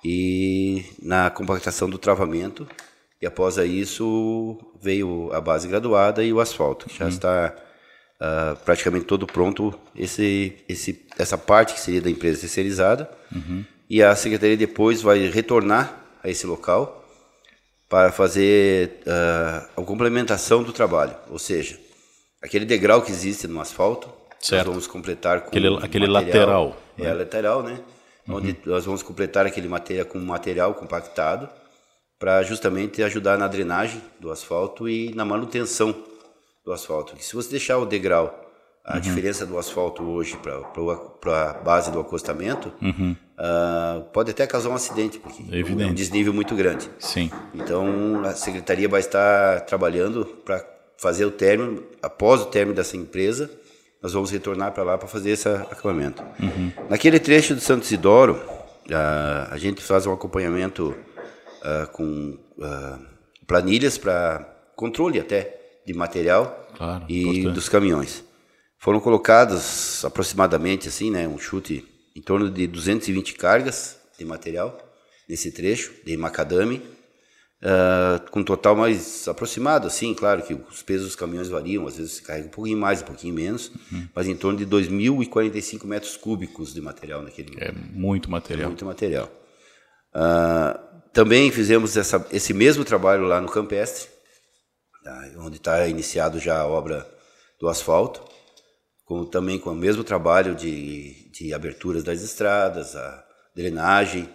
e 0.04 0.86
na 1.02 1.30
compactação 1.30 1.90
do 1.90 1.98
travamento. 1.98 2.68
E 3.22 3.26
após 3.26 3.58
isso 3.58 4.58
veio 4.82 5.32
a 5.32 5.40
base 5.40 5.68
graduada 5.68 6.24
e 6.24 6.34
o 6.34 6.40
asfalto, 6.40 6.88
que 6.88 6.98
já 6.98 7.06
uhum. 7.06 7.12
está 7.12 7.56
uh, 8.20 8.56
praticamente 8.66 9.06
todo 9.06 9.28
pronto. 9.28 9.78
Esse, 9.96 10.56
esse, 10.68 11.06
essa 11.18 11.38
parte 11.38 11.74
que 11.74 11.80
seria 11.80 12.02
da 12.02 12.10
empresa 12.10 12.42
terceirizada. 12.42 13.10
Uhum. 13.32 13.64
E 13.90 14.02
a 14.02 14.16
secretaria 14.16 14.58
depois 14.58 15.02
vai 15.02 15.28
retornar 15.28 16.02
a 16.24 16.30
esse 16.30 16.48
local 16.48 17.06
para 17.90 18.12
fazer 18.12 19.02
uh, 19.06 19.82
a 19.82 19.86
complementação 19.86 20.64
do 20.64 20.72
trabalho. 20.72 21.14
Ou 21.30 21.38
seja, 21.38 21.78
aquele 22.42 22.66
degrau 22.66 23.02
que 23.02 23.12
existe 23.12 23.48
no 23.48 23.60
asfalto, 23.60 24.10
certo. 24.40 24.66
nós 24.66 24.66
vamos 24.66 24.88
completar 24.88 25.42
com 25.42 25.50
aquele, 25.50 25.68
aquele 25.78 26.08
material, 26.08 26.74
lateral. 26.74 26.78
É, 26.98 27.04
né? 27.04 27.14
lateral, 27.14 27.64
né? 27.64 27.80
Onde 28.28 28.52
uhum. 28.52 28.58
nós 28.66 28.86
vamos 28.86 29.04
completar 29.04 29.46
aquele 29.46 29.68
material 29.68 30.06
com 30.06 30.20
material 30.20 30.74
compactado 30.74 31.50
para 32.20 32.44
justamente 32.44 33.02
ajudar 33.02 33.38
na 33.38 33.48
drenagem 33.48 34.02
do 34.20 34.32
asfalto 34.32 34.88
e 34.88 35.14
na 35.16 35.26
manutenção 35.26 35.96
do 36.64 36.72
asfalto. 36.72 37.16
se 37.20 37.36
você 37.36 37.50
deixar 37.50 37.78
o 37.80 37.86
degrau, 37.86 38.52
a 38.84 38.96
uhum. 38.96 39.02
diferença 39.02 39.46
do 39.46 39.58
asfalto 39.58 40.04
hoje 40.04 40.38
para 40.38 41.50
a 41.50 41.54
base 41.54 41.92
do 41.92 42.00
acostamento, 42.00 42.72
uhum. 42.82 43.16
uh, 43.38 44.04
pode 44.12 44.32
até 44.32 44.46
causar 44.48 44.70
um 44.70 44.76
acidente, 44.76 45.20
porque 45.20 45.42
Evidente. 45.44 45.84
é 45.84 45.86
um 45.88 45.94
desnível 45.94 46.34
muito 46.34 46.56
grande. 46.56 46.90
Sim. 47.00 47.32
Então, 47.54 48.24
a 48.24 48.34
secretaria 48.34 48.90
vai 48.90 49.00
estar 49.00 49.62
trabalhando 49.62 50.26
para 50.44 50.66
fazer 50.98 51.26
o 51.26 51.32
término, 51.32 51.84
após 52.02 52.42
o 52.42 52.46
término 52.46 52.76
dessa 52.76 52.98
empresa, 52.98 53.50
nós 54.02 54.14
vamos 54.14 54.32
retornar 54.32 54.72
para 54.72 54.84
lá 54.84 54.98
para 54.98 55.08
fazer 55.08 55.32
esse 55.32 55.48
acabamento. 55.48 56.24
Uhum. 56.40 56.72
Naquele 56.90 57.20
trecho 57.20 57.54
do 57.54 57.62
Santo 57.62 57.84
Isidoro, 57.84 58.34
uh, 58.34 59.52
a 59.52 59.58
gente 59.58 59.82
faz 59.82 60.08
um 60.08 60.14
acompanhamento 60.14 60.96
uh, 61.62 61.92
com 61.92 62.38
planilhas 63.48 63.98
para 63.98 64.48
controle 64.76 65.20
até 65.20 65.82
de 65.86 65.94
material 65.94 66.70
claro, 66.76 67.06
e 67.08 67.22
importante. 67.22 67.54
dos 67.54 67.70
caminhões. 67.70 68.24
Foram 68.78 69.00
colocadas 69.00 70.04
aproximadamente 70.06 70.88
assim, 70.88 71.12
né, 71.12 71.28
um 71.28 71.38
chute 71.38 71.86
em 72.16 72.22
torno 72.22 72.50
de 72.50 72.68
220 72.68 73.36
cargas 73.36 74.00
de 74.18 74.26
material 74.26 74.78
nesse 75.28 75.52
trecho 75.52 75.94
de 76.06 76.18
macadame, 76.18 76.82
uh, 77.62 78.32
com 78.32 78.44
total 78.44 78.76
mais 78.76 79.28
aproximado, 79.28 79.88
assim, 79.88 80.14
claro 80.14 80.42
que 80.42 80.54
os 80.54 80.82
pesos 80.82 81.08
dos 81.08 81.16
caminhões 81.16 81.50
variam, 81.50 81.88
às 81.88 81.98
vezes 81.98 82.14
se 82.14 82.22
carrega 82.22 82.48
um 82.48 82.52
pouquinho 82.52 82.78
mais, 82.78 83.02
um 83.02 83.06
pouquinho 83.06 83.34
menos, 83.34 83.72
uhum. 83.92 84.08
mas 84.14 84.28
em 84.28 84.36
torno 84.36 84.58
de 84.58 84.66
2.045 84.66 85.86
metros 85.86 86.18
cúbicos 86.18 86.74
de 86.74 86.82
material 86.82 87.22
naquele. 87.22 87.56
É 87.64 87.72
muito 87.72 88.30
material. 88.30 88.66
É 88.66 88.68
muito 88.68 88.86
material. 88.86 89.32
Uh, 90.14 90.92
também 91.14 91.52
fizemos 91.52 91.96
essa, 91.98 92.26
esse 92.32 92.54
mesmo 92.54 92.84
trabalho 92.84 93.24
lá 93.24 93.40
no 93.40 93.50
Campestre, 93.50 94.10
tá? 95.04 95.32
onde 95.38 95.58
está 95.58 95.88
iniciado 95.88 96.40
já 96.40 96.60
a 96.60 96.68
obra 96.68 97.08
do 97.60 97.68
asfalto, 97.68 98.24
com, 99.06 99.26
também 99.26 99.60
com 99.60 99.72
o 99.72 99.76
mesmo 99.76 100.04
trabalho 100.04 100.56
de, 100.56 101.30
de 101.32 101.54
aberturas 101.54 102.04
das 102.04 102.22
estradas, 102.22 102.96
a 102.96 103.24
drenagem, 103.56 104.30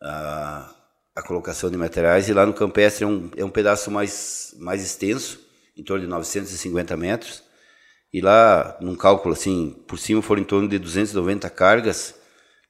a, 0.00 0.72
a 1.14 1.22
colocação 1.22 1.70
de 1.70 1.76
materiais. 1.76 2.28
E 2.28 2.32
lá 2.32 2.46
no 2.46 2.54
Campestre 2.54 3.04
é 3.04 3.06
um, 3.06 3.30
é 3.36 3.44
um 3.44 3.50
pedaço 3.50 3.90
mais, 3.90 4.54
mais 4.58 4.82
extenso, 4.82 5.40
em 5.76 5.82
torno 5.82 6.04
de 6.04 6.10
950 6.10 6.96
metros. 6.96 7.42
E 8.12 8.20
lá, 8.20 8.76
num 8.80 8.94
cálculo 8.94 9.34
assim, 9.34 9.70
por 9.86 9.98
cima 9.98 10.20
foram 10.20 10.42
em 10.42 10.44
torno 10.44 10.68
de 10.68 10.78
290 10.78 11.48
cargas, 11.50 12.14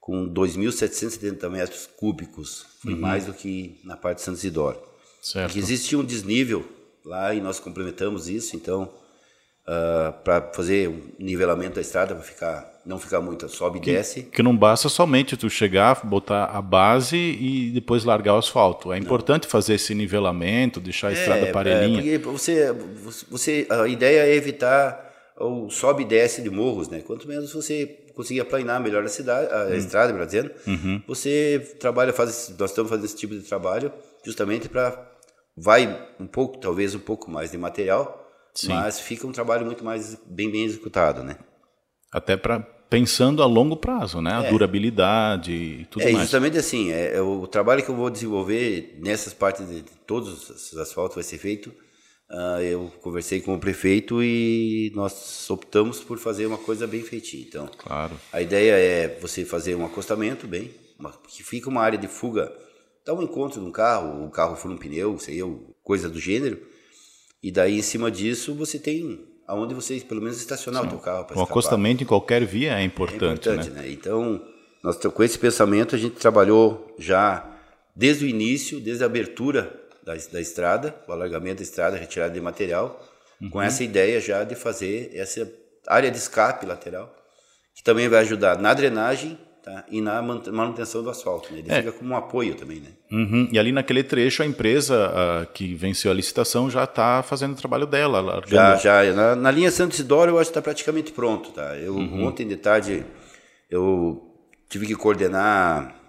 com 0.01 0.33
2.770 0.33 1.49
metros 1.51 1.87
cúbicos. 1.97 2.67
Foi 2.81 2.95
uhum. 2.95 3.01
mais 3.01 3.27
do 3.27 3.33
que 3.33 3.81
na 3.85 3.97
parte 3.97 4.19
de 4.19 4.25
Santo 4.25 4.39
Isidoro. 4.39 4.81
Certo. 5.23 5.57
existia 5.57 5.97
um 5.97 6.05
desnível 6.05 6.69
lá 7.05 7.33
e 7.33 7.41
nós 7.41 7.61
complementamos 7.61 8.29
isso, 8.29 8.57
então, 8.57 8.83
uh, 8.83 10.09
ah, 10.09 10.13
para 10.25 10.53
fazer 10.53 10.89
um 10.89 11.13
nivelamento 11.19 11.77
da 11.77 11.81
estrada, 11.81 12.13
para 12.13 12.25
ficar, 12.25 12.72
não 12.85 12.99
ficar 12.99 13.21
muito 13.21 13.49
sobe 13.49 13.79
e 13.79 13.81
desce. 13.81 14.23
Que 14.23 14.43
não 14.43 14.57
basta 14.57 14.89
somente 14.89 15.37
tu 15.37 15.49
chegar, 15.49 16.05
botar 16.05 16.47
a 16.47 16.61
base 16.61 17.17
e 17.17 17.71
depois 17.71 18.05
largar 18.05 18.35
o 18.35 18.39
asfalto. 18.39 18.93
É 18.93 18.99
importante 18.99 19.45
não. 19.45 19.51
fazer 19.51 19.75
esse 19.75 19.95
nivelamento, 19.95 20.81
deixar 20.81 21.09
a 21.09 21.11
é, 21.11 21.15
estrada 21.15 21.53
parelhinha. 21.53 22.15
É, 22.15 22.19
você, 22.19 22.73
você, 23.31 23.67
a 23.71 23.87
ideia 23.87 24.27
é 24.27 24.35
evitar 24.35 25.11
o 25.39 25.71
sobe 25.71 26.03
e 26.03 26.07
desce 26.07 26.43
de 26.43 26.51
morros, 26.51 26.89
né? 26.89 27.01
Quanto 27.01 27.27
menos 27.27 27.53
você 27.53 27.99
conseguir 28.15 28.41
aplanar 28.41 28.81
melhor 28.81 29.05
a 29.05 29.09
cidade, 29.09 29.53
a 29.53 29.67
hum. 29.67 29.75
estrada, 29.75 30.13
melhor 30.13 30.27
dizendo, 30.27 30.51
uhum. 30.67 31.03
você 31.07 31.77
trabalha, 31.81 32.13
faz, 32.13 32.55
nós 32.59 32.71
estamos 32.71 32.91
fazendo 32.91 33.07
esse 33.07 33.17
tipo 33.17 33.35
de 33.35 33.43
trabalho 33.43 33.93
justamente 34.25 34.69
para 34.69 35.11
vai 35.57 36.09
um 36.19 36.27
pouco, 36.27 36.59
talvez 36.59 36.95
um 36.95 37.01
pouco 37.01 37.31
mais 37.31 37.51
de 37.51 37.59
material, 37.59 38.31
Sim. 38.55 38.69
mas 38.69 39.01
fica 39.01 39.27
um 39.27 39.33
trabalho 39.33 39.65
muito 39.65 39.85
mais 39.85 40.19
bem 40.27 40.51
bem 40.51 40.65
executado, 40.65 41.23
né? 41.23 41.37
Até 42.13 42.37
para 42.37 42.61
pensando 42.61 43.43
a 43.43 43.47
longo 43.47 43.77
prazo, 43.77 44.21
né? 44.21 44.35
A 44.35 44.45
é. 44.45 44.51
durabilidade 44.51 45.53
e 45.53 45.87
tudo 45.87 46.03
é, 46.03 46.13
mais. 46.13 46.25
Justamente 46.25 46.59
assim, 46.59 46.93
é, 46.93 47.17
é, 47.17 47.23
o 47.23 47.47
trabalho 47.47 47.83
que 47.83 47.89
eu 47.89 47.97
vou 47.97 48.11
desenvolver 48.11 48.99
nessas 49.01 49.33
partes 49.33 49.67
de, 49.67 49.77
de 49.81 49.93
todos 50.07 50.51
os 50.51 50.77
asfaltos 50.77 51.15
vai 51.15 51.25
ser 51.25 51.39
feito. 51.39 51.73
Uh, 52.31 52.61
eu 52.63 52.93
conversei 53.03 53.41
com 53.41 53.55
o 53.55 53.59
prefeito 53.59 54.23
e 54.23 54.91
nós 54.95 55.49
optamos 55.51 56.01
por 56.01 56.19
fazer 56.19 56.47
uma 56.47 56.59
coisa 56.59 56.87
bem 56.87 57.03
feitinha. 57.03 57.45
Então, 57.47 57.69
claro. 57.77 58.13
a 58.33 58.41
ideia 58.41 58.73
é 58.73 59.19
você 59.21 59.45
fazer 59.45 59.75
um 59.75 59.85
acostamento 59.85 60.47
bem, 60.47 60.71
uma, 60.99 61.13
que 61.29 61.43
fica 61.43 61.69
uma 61.69 61.83
área 61.83 61.99
de 61.99 62.09
fuga 62.09 62.51
dá 63.05 63.15
um 63.15 63.23
encontro 63.23 63.61
de 63.61 63.67
um 63.67 63.73
carro, 63.73 64.25
o 64.25 64.31
carro 64.31 64.57
fura 64.57 64.75
um 64.75 64.79
pneu, 64.79 65.19
sei 65.19 65.37
eu, 65.37 65.75
coisa 65.83 66.09
do 66.09 66.21
gênero. 66.21 66.61
E 67.43 67.51
daí, 67.51 67.79
em 67.79 67.83
cima 67.83 68.11
disso, 68.11 68.55
você 68.55 68.79
tem 68.79 69.27
aonde 69.53 69.75
você, 69.75 70.01
pelo 70.01 70.23
menos, 70.23 70.39
estacionar 70.39 70.83
Sim. 70.83 70.89
o 70.89 70.91
teu 70.93 70.99
carro 70.99 71.25
para 71.27 71.39
O 71.39 71.43
acostamento 71.43 72.03
em 72.03 72.07
qualquer 72.07 72.45
via 72.45 72.79
é 72.79 72.83
importante, 72.83 73.49
é 73.49 73.53
importante 73.53 73.71
né? 73.71 73.83
né? 73.83 73.91
Então, 73.91 74.43
nós, 74.83 74.97
com 74.97 75.23
esse 75.23 75.39
pensamento, 75.39 75.95
a 75.95 75.99
gente 75.99 76.17
trabalhou 76.17 76.95
já 76.99 77.47
desde 77.95 78.25
o 78.25 78.29
início, 78.29 78.81
desde 78.81 79.03
a 79.03 79.07
abertura 79.07 79.79
da, 80.03 80.15
da 80.15 80.41
estrada, 80.41 80.95
o 81.07 81.13
alargamento 81.13 81.57
da 81.57 81.63
estrada, 81.63 81.99
retirada 81.99 82.33
de 82.33 82.41
material, 82.41 82.99
uhum. 83.41 83.51
com 83.51 83.61
essa 83.61 83.85
ideia 83.85 84.19
já 84.21 84.43
de 84.43 84.55
fazer 84.55 85.11
essa 85.15 85.47
área 85.87 86.11
de 86.11 86.17
escape 86.17 86.65
lateral, 86.65 87.15
que 87.75 87.83
também 87.83 88.09
vai 88.09 88.21
ajudar 88.21 88.59
na 88.59 88.73
drenagem 88.73 89.39
tá? 89.63 89.85
e 89.91 90.01
na 90.01 90.21
manutenção 90.21 91.03
do 91.03 91.11
asfalto. 91.11 91.53
Né? 91.53 91.61
Ele 91.61 91.73
é. 91.73 91.77
fica 91.83 91.93
como 91.93 92.13
um 92.13 92.17
apoio 92.17 92.55
também. 92.55 92.81
Né? 92.81 92.89
Uhum. 93.11 93.49
E 93.53 93.59
ali 93.59 93.73
naquele 93.73 94.03
trecho, 94.03 94.43
a 94.43 94.47
empresa 94.47 95.11
uh, 95.11 95.47
que 95.53 95.75
venceu 95.75 96.11
a 96.11 96.15
licitação 96.15 96.69
já 96.69 96.85
está 96.85 97.23
fazendo 97.23 97.53
o 97.53 97.57
trabalho 97.57 97.87
dela. 97.87 98.21
Largando... 98.21 98.81
Já, 98.81 99.05
já. 99.05 99.13
Na, 99.13 99.37
na 99.37 99.51
linha 99.51 99.71
Santo 99.71 99.93
Isidoro, 99.93 100.33
eu 100.33 100.39
acho 100.39 100.51
que 100.51 100.59
está 100.59 100.63
praticamente 100.63 101.13
pronto. 101.13 101.51
Tá? 101.51 101.77
Eu, 101.77 101.95
uhum. 101.95 102.27
Ontem 102.27 102.47
de 102.47 102.57
tarde, 102.57 103.05
eu 103.71 104.23
tive 104.69 104.87
que 104.87 104.95
coordenar 104.95 106.02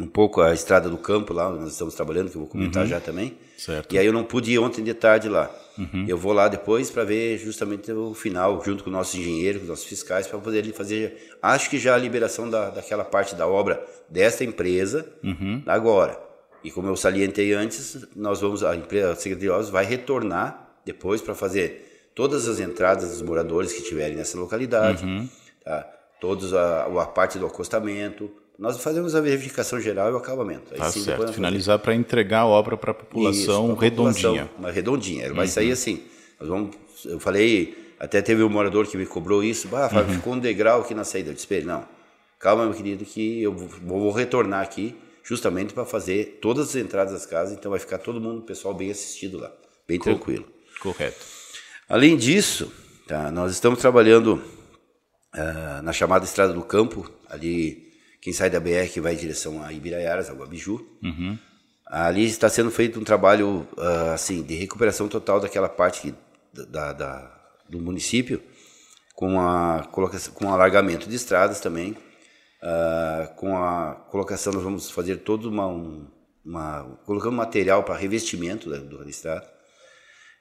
um 0.00 0.06
pouco 0.06 0.40
a 0.40 0.54
estrada 0.54 0.88
do 0.88 0.96
campo 0.96 1.32
lá, 1.32 1.48
onde 1.48 1.60
nós 1.60 1.72
estamos 1.72 1.94
trabalhando, 1.94 2.30
que 2.30 2.36
eu 2.36 2.42
vou 2.42 2.48
comentar 2.48 2.84
uhum. 2.84 2.88
já 2.88 3.00
também. 3.00 3.36
Certo. 3.56 3.92
E 3.92 3.98
aí 3.98 4.06
eu 4.06 4.12
não 4.12 4.22
pude 4.22 4.52
ir 4.52 4.58
ontem 4.58 4.82
de 4.82 4.94
tarde 4.94 5.28
lá. 5.28 5.50
Uhum. 5.76 6.04
Eu 6.06 6.16
vou 6.16 6.32
lá 6.32 6.46
depois 6.46 6.90
para 6.90 7.04
ver 7.04 7.38
justamente 7.38 7.90
o 7.90 8.14
final, 8.14 8.62
junto 8.64 8.84
com 8.84 8.90
o 8.90 8.92
nosso 8.92 9.16
engenheiro, 9.16 9.58
com 9.58 9.64
os 9.64 9.68
nossos 9.68 9.84
fiscais, 9.84 10.26
para 10.26 10.38
poder 10.38 10.64
fazer, 10.72 11.36
acho 11.42 11.68
que 11.68 11.78
já 11.78 11.94
a 11.94 11.98
liberação 11.98 12.48
da, 12.48 12.70
daquela 12.70 13.04
parte 13.04 13.34
da 13.34 13.46
obra 13.46 13.84
desta 14.08 14.44
empresa 14.44 15.04
uhum. 15.22 15.62
agora. 15.66 16.18
E 16.62 16.70
como 16.70 16.88
eu 16.88 16.96
salientei 16.96 17.52
antes, 17.52 18.06
nós 18.14 18.40
vamos, 18.40 18.62
a 18.62 18.74
empresa, 18.76 19.12
a 19.12 19.16
Secretaria 19.16 19.48
de 19.48 19.50
Obras 19.50 19.70
vai 19.70 19.84
retornar 19.84 20.80
depois 20.84 21.20
para 21.20 21.34
fazer 21.34 22.10
todas 22.14 22.48
as 22.48 22.60
entradas 22.60 23.10
dos 23.10 23.22
moradores 23.22 23.72
que 23.72 23.80
estiverem 23.80 24.16
nessa 24.16 24.38
localidade, 24.38 25.04
uhum. 25.04 25.28
tá? 25.64 25.86
todos 26.20 26.52
a, 26.52 26.86
a 26.86 27.06
parte 27.06 27.38
do 27.38 27.46
acostamento, 27.46 28.30
nós 28.58 28.76
fazemos 28.82 29.14
a 29.14 29.20
verificação 29.20 29.80
geral 29.80 30.10
e 30.10 30.12
o 30.14 30.16
acabamento. 30.16 30.72
Aí 30.72 30.78
tá 30.78 30.90
sim, 30.90 31.04
certo. 31.04 31.32
Finalizar 31.32 31.78
para 31.78 31.94
entregar 31.94 32.40
a 32.40 32.46
obra 32.46 32.76
para 32.76 32.90
a 32.90 32.94
população 32.94 33.74
redondinha. 33.74 34.50
Uma 34.58 34.72
redondinha. 34.72 35.26
Ele 35.26 35.34
vai 35.34 35.46
uhum. 35.46 35.52
sair 35.52 35.70
assim. 35.70 36.02
Nós 36.40 36.48
vamos, 36.48 36.76
eu 37.04 37.20
falei, 37.20 37.94
até 38.00 38.20
teve 38.20 38.42
um 38.42 38.48
morador 38.48 38.88
que 38.88 38.96
me 38.96 39.06
cobrou 39.06 39.44
isso. 39.44 39.68
Ah, 39.72 39.88
uhum. 39.94 40.14
ficou 40.14 40.32
um 40.32 40.38
degrau 40.40 40.80
aqui 40.80 40.92
na 40.92 41.04
saída. 41.04 41.30
Eu 41.30 41.34
disse 41.34 41.60
não, 41.60 41.86
calma, 42.40 42.64
meu 42.64 42.74
querido, 42.74 43.04
que 43.04 43.40
eu 43.40 43.52
vou, 43.52 44.10
retornar 44.10 44.62
aqui 44.62 44.96
justamente 45.22 45.72
para 45.72 45.84
fazer 45.84 46.38
todas 46.42 46.70
as 46.70 46.76
entradas 46.76 47.12
das 47.12 47.26
casas. 47.26 47.56
Então 47.56 47.70
vai 47.70 47.78
ficar 47.78 47.98
todo 47.98 48.20
mundo, 48.20 48.42
pessoal 48.42 48.74
bem 48.74 48.90
assistido 48.90 49.38
lá, 49.38 49.52
bem 49.86 50.00
tranquilo. 50.00 50.44
Correto. 50.80 51.24
Além 51.88 52.16
disso, 52.16 52.72
tá, 53.06 53.30
nós 53.30 53.52
estamos 53.52 53.78
trabalhando 53.78 54.42
uh, 55.34 55.82
na 55.82 55.92
chamada 55.92 56.24
Estrada 56.24 56.52
do 56.52 56.62
Campo, 56.62 57.08
ali 57.28 57.87
quem 58.20 58.32
sai 58.32 58.50
da 58.50 58.60
BR 58.60 58.88
que 58.92 59.00
vai 59.00 59.14
em 59.14 59.16
direção 59.16 59.62
a 59.62 59.72
Ibiraiaras, 59.72 60.28
a 60.28 60.34
Guabiju. 60.34 60.84
Uhum. 61.02 61.38
Ali 61.86 62.26
está 62.26 62.48
sendo 62.48 62.70
feito 62.70 63.00
um 63.00 63.04
trabalho 63.04 63.66
uh, 63.76 64.12
assim 64.12 64.42
de 64.42 64.54
recuperação 64.54 65.08
total 65.08 65.40
daquela 65.40 65.68
parte 65.68 66.00
que, 66.02 66.14
da, 66.68 66.92
da, 66.92 67.40
do 67.68 67.78
município, 67.78 68.42
com 69.14 69.40
a 69.40 69.88
colocação, 69.90 70.34
com 70.34 70.52
alargamento 70.52 71.08
de 71.08 71.16
estradas 71.16 71.60
também, 71.60 71.92
uh, 72.62 73.34
com 73.36 73.56
a 73.56 73.94
colocação 74.10 74.52
nós 74.52 74.62
vamos 74.62 74.90
fazer 74.90 75.18
todo 75.18 75.48
uma, 75.48 75.66
um, 75.66 76.06
uma 76.44 76.98
colocando 77.06 77.36
material 77.36 77.82
para 77.84 77.96
revestimento 77.96 78.68
da, 78.68 78.78
da 78.78 79.08
estrada. 79.08 79.48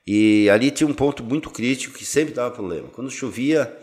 E 0.05 0.49
ali 0.49 0.71
tinha 0.71 0.87
um 0.87 0.93
ponto 0.93 1.23
muito 1.23 1.49
crítico 1.49 1.97
que 1.97 2.05
sempre 2.05 2.33
dava 2.33 2.53
problema. 2.53 2.87
Quando 2.89 3.11
chovia, 3.11 3.77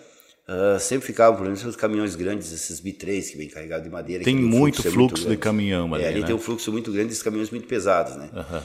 Uh, 0.46 0.78
sempre 0.78 1.06
ficavam 1.06 1.36
problemas 1.36 1.64
os 1.64 1.74
caminhões 1.74 2.14
grandes, 2.14 2.52
esses 2.52 2.78
B3 2.78 3.30
que 3.30 3.38
vem 3.38 3.48
carregado 3.48 3.84
de 3.84 3.90
madeira. 3.90 4.22
Tem 4.22 4.36
muito 4.36 4.82
fluxo, 4.82 4.92
fluxo 4.92 5.28
de 5.28 5.36
caminhão 5.38 5.94
ali, 5.94 6.04
é, 6.04 6.08
ali 6.08 6.20
né? 6.20 6.26
tem 6.26 6.34
um 6.34 6.38
fluxo 6.38 6.70
muito 6.70 6.92
grande 6.92 7.08
desses 7.08 7.22
caminhões 7.22 7.50
muito 7.50 7.66
pesados, 7.66 8.16
né? 8.16 8.28
Uhum. 8.32 8.60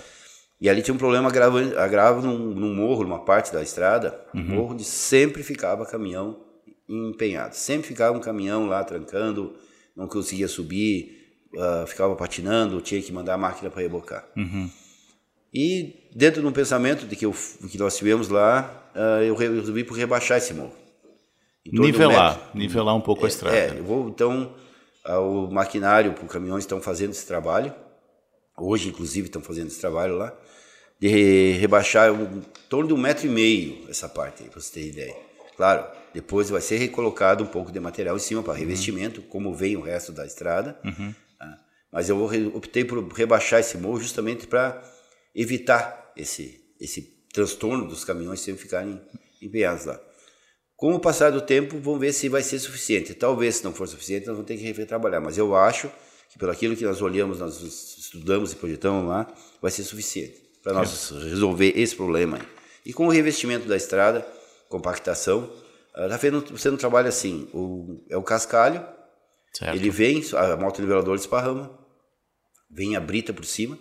E 0.59 0.69
ali 0.69 0.81
tinha 0.81 0.93
um 0.93 0.97
problema 0.97 1.29
agravo, 1.29 1.57
agravo 1.77 2.21
num, 2.21 2.37
num 2.37 2.75
morro, 2.75 3.03
numa 3.03 3.23
parte 3.23 3.53
da 3.53 3.63
estrada, 3.63 4.19
um 4.35 4.39
uhum. 4.39 4.45
morro 4.47 4.73
onde 4.73 4.83
sempre 4.83 5.41
ficava 5.41 5.85
caminhão 5.85 6.37
empenhado. 6.89 7.55
Sempre 7.55 7.87
ficava 7.87 8.17
um 8.17 8.19
caminhão 8.19 8.67
lá 8.67 8.83
trancando, 8.83 9.55
não 9.95 10.07
conseguia 10.07 10.49
subir, 10.49 11.19
uh, 11.55 11.87
ficava 11.87 12.13
patinando, 12.15 12.81
tinha 12.81 13.01
que 13.01 13.13
mandar 13.13 13.35
a 13.35 13.37
máquina 13.37 13.69
para 13.69 13.81
rebocar. 13.81 14.27
Uhum. 14.35 14.69
E 15.53 16.09
dentro 16.13 16.41
de 16.41 16.47
um 16.47 16.51
pensamento 16.51 17.07
de 17.07 17.15
que, 17.15 17.25
eu, 17.25 17.33
que 17.69 17.77
nós 17.77 17.97
tivemos 17.97 18.27
lá, 18.27 18.91
uh, 18.93 19.23
eu 19.23 19.35
resolvi 19.35 19.85
por 19.85 19.97
rebaixar 19.97 20.39
esse 20.39 20.53
morro. 20.53 20.73
Nivelar, 21.65 22.51
nivelar 22.53 22.95
um 22.95 23.01
pouco 23.01 23.23
é, 23.23 23.25
a 23.25 23.27
estrada. 23.27 23.57
É, 23.57 23.79
eu 23.79 23.83
vou, 23.83 24.09
então, 24.09 24.55
uh, 25.05 25.19
o 25.19 25.51
maquinário 25.51 26.13
para 26.13 26.27
caminhões 26.27 26.63
estão 26.63 26.81
fazendo 26.81 27.11
esse 27.11 27.25
trabalho. 27.25 27.73
Hoje, 28.57 28.89
inclusive, 28.89 29.27
estão 29.27 29.41
fazendo 29.41 29.67
esse 29.67 29.79
trabalho 29.79 30.17
lá. 30.17 30.33
De 30.99 31.53
rebaixar 31.53 32.11
em 32.11 32.41
torno 32.67 32.87
de 32.89 32.93
um 32.93 32.97
metro 32.97 33.25
e 33.25 33.29
meio 33.29 33.89
essa 33.89 34.09
parte, 34.09 34.43
para 34.43 34.59
você 34.59 34.73
ter 34.73 34.87
ideia. 34.87 35.15
Claro, 35.55 35.85
depois 36.13 36.49
vai 36.49 36.61
ser 36.61 36.77
recolocado 36.77 37.43
um 37.43 37.47
pouco 37.47 37.71
de 37.71 37.79
material 37.79 38.15
em 38.15 38.19
cima 38.19 38.43
para 38.43 38.53
uhum. 38.53 38.59
revestimento, 38.59 39.21
como 39.23 39.53
vem 39.53 39.77
o 39.77 39.81
resto 39.81 40.11
da 40.11 40.25
estrada. 40.25 40.77
Uhum. 40.83 41.13
Tá? 41.37 41.57
Mas 41.91 42.09
eu 42.09 42.21
optei 42.53 42.83
por 42.83 43.05
rebaixar 43.13 43.59
esse 43.59 43.77
morro 43.77 43.99
justamente 43.99 44.47
para 44.47 44.81
evitar 45.33 46.11
esse, 46.17 46.61
esse 46.79 47.01
transtorno 47.33 47.87
dos 47.87 48.03
caminhões 48.03 48.41
sempre 48.41 48.61
ficarem 48.61 49.01
empenhados 49.41 49.85
lá. 49.85 49.99
Com 50.79 50.93
o 50.93 50.99
passar 50.99 51.31
do 51.31 51.41
tempo, 51.41 51.77
vamos 51.79 51.99
ver 51.99 52.13
se 52.13 52.29
vai 52.29 52.41
ser 52.41 52.57
suficiente. 52.59 53.13
Talvez, 53.13 53.57
se 53.57 53.63
não 53.63 53.73
for 53.73 53.87
suficiente, 53.87 54.25
nós 54.27 54.35
vamos 54.35 54.47
ter 54.47 54.57
que 54.57 54.85
trabalhar. 54.85 55.19
Mas 55.19 55.37
eu 55.37 55.55
acho 55.55 55.91
que, 56.29 56.39
pelo 56.39 56.51
aquilo 56.51 56.75
que 56.75 56.85
nós 56.85 57.01
olhamos, 57.01 57.39
nós 57.39 57.61
estudamos 57.61 58.53
e 58.53 58.55
projetamos 58.55 59.07
lá, 59.07 59.27
vai 59.61 59.71
ser 59.71 59.83
suficiente 59.83 60.41
para 60.63 60.73
nós 60.73 61.11
é. 61.11 61.29
resolver 61.29 61.73
esse 61.75 61.95
problema. 61.95 62.37
Aí. 62.37 62.43
E 62.85 62.93
com 62.93 63.07
o 63.07 63.09
revestimento 63.09 63.67
da 63.67 63.75
estrada, 63.75 64.25
compactação, 64.69 65.51
está 65.95 66.17
sendo 66.57 66.73
um 66.73 66.77
trabalho 66.77 67.09
assim: 67.09 67.49
o, 67.53 68.01
é 68.09 68.15
o 68.15 68.23
cascalho, 68.23 68.83
certo. 69.53 69.75
ele 69.75 69.89
vem, 69.89 70.23
a 70.33 70.55
moto 70.55 70.79
nivelador 70.79 71.15
esparrama, 71.15 71.77
vem 72.71 72.95
a 72.95 73.01
brita 73.01 73.33
por 73.33 73.43
cima, 73.43 73.77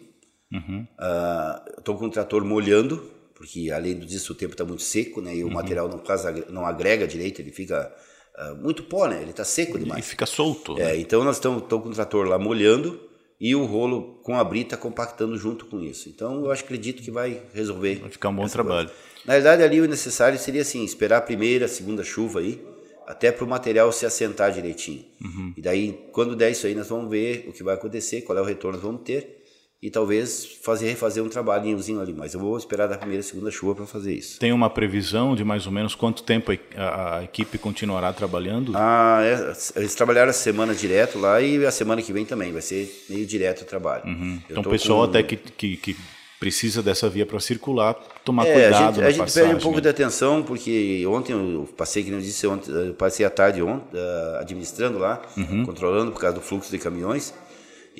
Uhum. 0.52 0.86
Uh, 0.98 1.78
Estou 1.78 1.96
com 1.96 2.06
o 2.06 2.10
trator 2.10 2.44
molhando, 2.44 3.10
porque 3.38 3.70
além 3.70 3.96
disso 4.00 4.32
o 4.32 4.36
tempo 4.36 4.52
está 4.52 4.64
muito 4.64 4.82
seco, 4.82 5.20
né? 5.20 5.34
E 5.34 5.44
o 5.44 5.46
uhum. 5.46 5.52
material 5.52 5.88
não, 5.88 6.02
não 6.50 6.66
agrega 6.66 7.06
direito, 7.06 7.40
ele 7.40 7.52
fica 7.52 7.94
uh, 8.36 8.56
muito 8.56 8.82
pó, 8.82 9.06
né? 9.06 9.22
Ele 9.22 9.30
está 9.30 9.44
seco 9.44 9.78
demais. 9.78 10.00
Ele 10.00 10.10
fica 10.10 10.26
solto. 10.26 10.76
É, 10.76 10.86
né? 10.86 10.96
Então 10.96 11.22
nós 11.22 11.36
estamos 11.36 11.62
com 11.62 11.76
o 11.76 11.92
trator 11.92 12.26
lá 12.26 12.36
molhando 12.36 13.00
e 13.40 13.54
o 13.54 13.64
rolo 13.64 14.18
com 14.24 14.36
a 14.36 14.42
brita 14.42 14.76
compactando 14.76 15.38
junto 15.38 15.66
com 15.66 15.80
isso. 15.80 16.08
Então 16.08 16.44
eu 16.44 16.50
acho, 16.50 16.64
acredito 16.64 17.00
que 17.00 17.12
vai 17.12 17.40
resolver. 17.54 18.00
Vai 18.00 18.10
ficar 18.10 18.30
um 18.30 18.34
bom 18.34 18.48
trabalho. 18.48 18.88
Coisa. 18.88 19.02
Na 19.24 19.34
verdade 19.34 19.62
ali 19.62 19.80
o 19.80 19.86
necessário 19.86 20.36
seria 20.36 20.62
assim, 20.62 20.84
esperar 20.84 21.18
a 21.18 21.22
primeira, 21.22 21.66
a 21.66 21.68
segunda 21.68 22.02
chuva 22.02 22.40
aí, 22.40 22.60
até 23.06 23.30
para 23.30 23.44
o 23.44 23.48
material 23.48 23.92
se 23.92 24.04
assentar 24.04 24.50
direitinho. 24.50 25.04
Uhum. 25.22 25.54
E 25.56 25.62
daí, 25.62 25.96
quando 26.10 26.34
der 26.34 26.50
isso 26.50 26.66
aí, 26.66 26.74
nós 26.74 26.88
vamos 26.88 27.08
ver 27.08 27.46
o 27.48 27.52
que 27.52 27.62
vai 27.62 27.74
acontecer, 27.74 28.22
qual 28.22 28.36
é 28.36 28.40
o 28.40 28.44
retorno 28.44 28.78
que 28.78 28.84
vamos 28.84 29.02
ter 29.02 29.37
e 29.80 29.90
talvez 29.90 30.58
fazer 30.62 30.88
refazer 30.88 31.22
um 31.22 31.28
trabalhinhozinho 31.28 32.00
ali, 32.00 32.12
mas 32.12 32.34
eu 32.34 32.40
vou 32.40 32.56
esperar 32.58 32.88
da 32.88 32.98
primeira 32.98 33.22
segunda 33.22 33.48
chuva 33.50 33.76
para 33.76 33.86
fazer 33.86 34.12
isso. 34.12 34.40
Tem 34.40 34.52
uma 34.52 34.68
previsão 34.68 35.36
de 35.36 35.44
mais 35.44 35.66
ou 35.66 35.72
menos 35.72 35.94
quanto 35.94 36.24
tempo 36.24 36.50
a, 36.76 37.18
a 37.18 37.24
equipe 37.24 37.56
continuará 37.58 38.12
trabalhando? 38.12 38.72
Ah, 38.74 39.20
é, 39.22 39.52
eles 39.76 39.94
trabalharam 39.94 40.30
a 40.30 40.32
semana 40.32 40.74
direto 40.74 41.18
lá 41.18 41.40
e 41.40 41.64
a 41.64 41.70
semana 41.70 42.02
que 42.02 42.12
vem 42.12 42.24
também 42.24 42.52
vai 42.52 42.62
ser 42.62 43.04
meio 43.08 43.24
direto 43.24 43.62
o 43.62 43.64
trabalho. 43.64 44.04
Uhum. 44.04 44.40
Então 44.50 44.62
o 44.62 44.68
pessoal 44.68 44.98
com... 44.98 45.04
até 45.04 45.22
que, 45.22 45.36
que, 45.36 45.76
que, 45.76 45.96
precisa 46.40 46.80
dessa 46.80 47.08
via 47.08 47.26
para 47.26 47.40
circular, 47.40 47.94
tomar 48.24 48.46
é, 48.46 48.52
cuidado 48.52 49.00
a 49.00 49.10
gente, 49.10 49.20
a 49.20 49.24
gente 49.26 49.34
pede 49.34 49.54
um 49.54 49.58
pouco 49.58 49.78
né? 49.78 49.82
de 49.82 49.88
atenção 49.88 50.40
porque 50.40 51.04
ontem 51.08 51.32
eu 51.32 51.68
passei, 51.76 52.04
que 52.04 52.12
não 52.12 52.20
disse 52.20 52.46
ontem, 52.46 52.70
eu 52.70 52.94
passei 52.94 53.26
a 53.26 53.30
tarde 53.30 53.60
ontem 53.60 53.96
uh, 53.96 54.38
administrando 54.38 54.98
lá, 54.98 55.20
uhum. 55.36 55.64
controlando 55.64 56.12
por 56.12 56.20
causa 56.20 56.36
do 56.36 56.40
fluxo 56.40 56.70
de 56.70 56.78
caminhões 56.78 57.34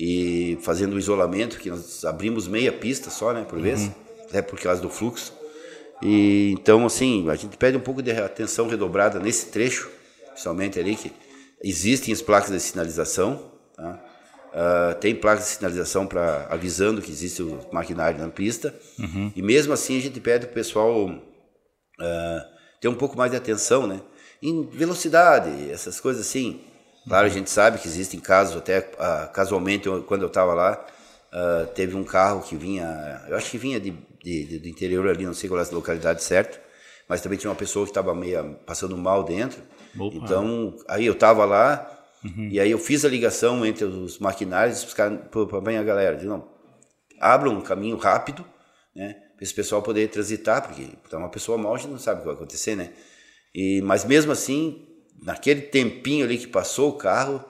e 0.01 0.57
fazendo 0.61 0.93
o 0.93 0.97
isolamento, 0.97 1.59
que 1.59 1.69
nós 1.69 2.05
abrimos 2.05 2.47
meia 2.47 2.71
pista 2.71 3.09
só, 3.09 3.33
né, 3.33 3.43
por 3.43 3.59
vez, 3.59 3.81
uhum. 3.81 3.91
é 4.31 4.41
por 4.41 4.57
causa 4.57 4.81
do 4.81 4.89
fluxo. 4.89 5.33
E 6.01 6.51
então, 6.53 6.85
assim, 6.85 7.29
a 7.29 7.35
gente 7.35 7.57
pede 7.57 7.75
um 7.75 7.81
pouco 7.81 8.01
de 8.01 8.09
atenção 8.11 8.69
redobrada 8.69 9.19
nesse 9.19 9.47
trecho, 9.47 9.91
principalmente 10.27 10.79
ali, 10.79 10.95
que 10.95 11.11
existem 11.61 12.13
as 12.13 12.21
placas 12.21 12.49
de 12.49 12.61
sinalização, 12.61 13.51
tá? 13.75 14.01
Uh, 14.51 14.95
tem 14.99 15.13
placas 15.13 15.45
de 15.45 15.51
sinalização 15.51 16.07
para 16.07 16.47
avisando 16.49 17.01
que 17.01 17.11
existe 17.11 17.43
o 17.43 17.59
maquinário 17.71 18.19
na 18.19 18.29
pista, 18.29 18.73
uhum. 18.97 19.33
e 19.35 19.41
mesmo 19.41 19.73
assim 19.73 19.97
a 19.97 20.01
gente 20.01 20.19
pede 20.21 20.45
para 20.45 20.51
o 20.51 20.55
pessoal 20.55 21.07
uh, 21.09 22.41
ter 22.79 22.87
um 22.87 22.95
pouco 22.95 23.17
mais 23.17 23.31
de 23.31 23.37
atenção, 23.37 23.85
né? 23.85 23.99
Em 24.41 24.65
velocidade, 24.65 25.69
essas 25.69 25.99
coisas 25.99 26.25
assim, 26.25 26.61
Claro, 27.09 27.25
a 27.25 27.29
gente 27.29 27.49
sabe 27.49 27.79
que 27.79 27.87
existem 27.87 28.19
casos, 28.19 28.55
até 28.55 28.79
uh, 28.79 29.33
casualmente, 29.33 29.87
eu, 29.87 30.03
quando 30.03 30.21
eu 30.21 30.27
estava 30.27 30.53
lá, 30.53 30.85
uh, 31.33 31.65
teve 31.73 31.95
um 31.95 32.03
carro 32.03 32.43
que 32.43 32.55
vinha, 32.55 33.25
eu 33.27 33.35
acho 33.35 33.49
que 33.49 33.57
vinha 33.57 33.79
de, 33.79 33.89
de, 34.23 34.45
de, 34.45 34.59
do 34.59 34.67
interior 34.67 35.07
ali, 35.07 35.25
não 35.25 35.33
sei 35.33 35.49
qual 35.49 35.59
é 35.59 35.63
a 35.63 35.67
localidade 35.71 36.23
certa, 36.23 36.61
mas 37.07 37.19
também 37.19 37.39
tinha 37.39 37.49
uma 37.49 37.55
pessoa 37.55 37.83
que 37.83 37.89
estava 37.89 38.13
meio 38.13 38.53
passando 38.63 38.95
mal 38.95 39.23
dentro. 39.23 39.59
Opa. 39.97 40.17
Então, 40.17 40.77
aí 40.87 41.07
eu 41.07 41.13
estava 41.13 41.45
lá, 41.45 42.05
uhum. 42.23 42.47
e 42.51 42.59
aí 42.59 42.69
eu 42.69 42.77
fiz 42.77 43.03
a 43.03 43.09
ligação 43.09 43.65
entre 43.65 43.85
os 43.85 44.19
maquinários 44.19 44.85
para 44.93 45.61
bem 45.61 45.79
a 45.79 45.83
galera. 45.83 46.15
Disse, 46.15 46.27
não, 46.27 46.47
abram 47.19 47.53
um 47.53 47.61
caminho 47.61 47.97
rápido, 47.97 48.45
né? 48.95 49.15
Para 49.35 49.43
esse 49.43 49.53
pessoal 49.53 49.81
poder 49.81 50.09
transitar, 50.09 50.61
porque 50.61 50.89
tá 51.09 51.17
uma 51.17 51.29
pessoa 51.29 51.57
mal, 51.57 51.73
a 51.73 51.77
gente 51.77 51.89
não 51.89 51.97
sabe 51.97 52.19
o 52.19 52.21
que 52.21 52.27
vai 52.27 52.35
acontecer, 52.35 52.75
né? 52.75 52.91
E, 53.55 53.81
mas 53.81 54.05
mesmo 54.05 54.31
assim, 54.31 54.85
naquele 55.21 55.61
tempinho 55.61 56.25
ali 56.25 56.37
que 56.37 56.47
passou 56.47 56.89
o 56.89 56.93
carro, 56.93 57.43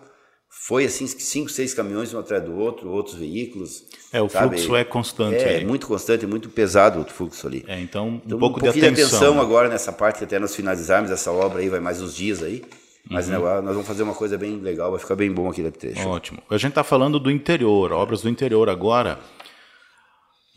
foi 0.50 0.86
assim, 0.86 1.08
cinco, 1.08 1.50
seis 1.50 1.74
caminhões 1.74 2.14
um 2.14 2.20
atrás 2.20 2.44
do 2.44 2.56
outro, 2.58 2.90
outros 2.90 3.16
veículos. 3.16 3.86
É, 4.12 4.22
o 4.22 4.28
sabe? 4.28 4.58
fluxo 4.58 4.76
é 4.76 4.84
constante. 4.84 5.38
É, 5.38 5.58
aí. 5.58 5.66
muito 5.66 5.88
constante, 5.88 6.26
muito 6.26 6.50
pesado 6.50 7.00
o 7.00 7.06
fluxo 7.06 7.48
ali. 7.48 7.64
É, 7.68 7.80
então, 7.80 8.10
um 8.10 8.22
então, 8.26 8.40
pouco 8.40 8.60
um 8.60 8.64
de 8.64 8.70
atenção. 8.70 8.94
de 8.94 9.02
atenção 9.02 9.42
agora 9.42 9.70
nessa 9.70 9.94
parte 9.94 10.20
que 10.20 10.24
até 10.26 10.40
nós 10.40 10.56
finalizarmos 10.56 11.12
essa 11.12 11.32
obra 11.32 11.60
aí, 11.60 11.70
vai 11.70 11.80
mais 11.80 12.02
uns 12.02 12.16
dias 12.16 12.44
aí. 12.44 12.64
Mas 13.10 13.28
uhum. 13.28 13.40
nós 13.40 13.74
vamos 13.74 13.88
fazer 13.88 14.04
uma 14.04 14.14
coisa 14.14 14.38
bem 14.38 14.60
legal, 14.60 14.92
vai 14.92 15.00
ficar 15.00 15.16
bem 15.16 15.32
bom 15.32 15.50
aquele 15.50 15.72
trecho. 15.72 16.08
Ótimo. 16.08 16.44
A 16.50 16.58
gente 16.58 16.72
está 16.72 16.84
falando 16.84 17.20
do 17.20 17.32
interior, 17.32 17.92
obras 17.92 18.22
do 18.22 18.30
interior 18.30 18.70
agora. 18.70 19.18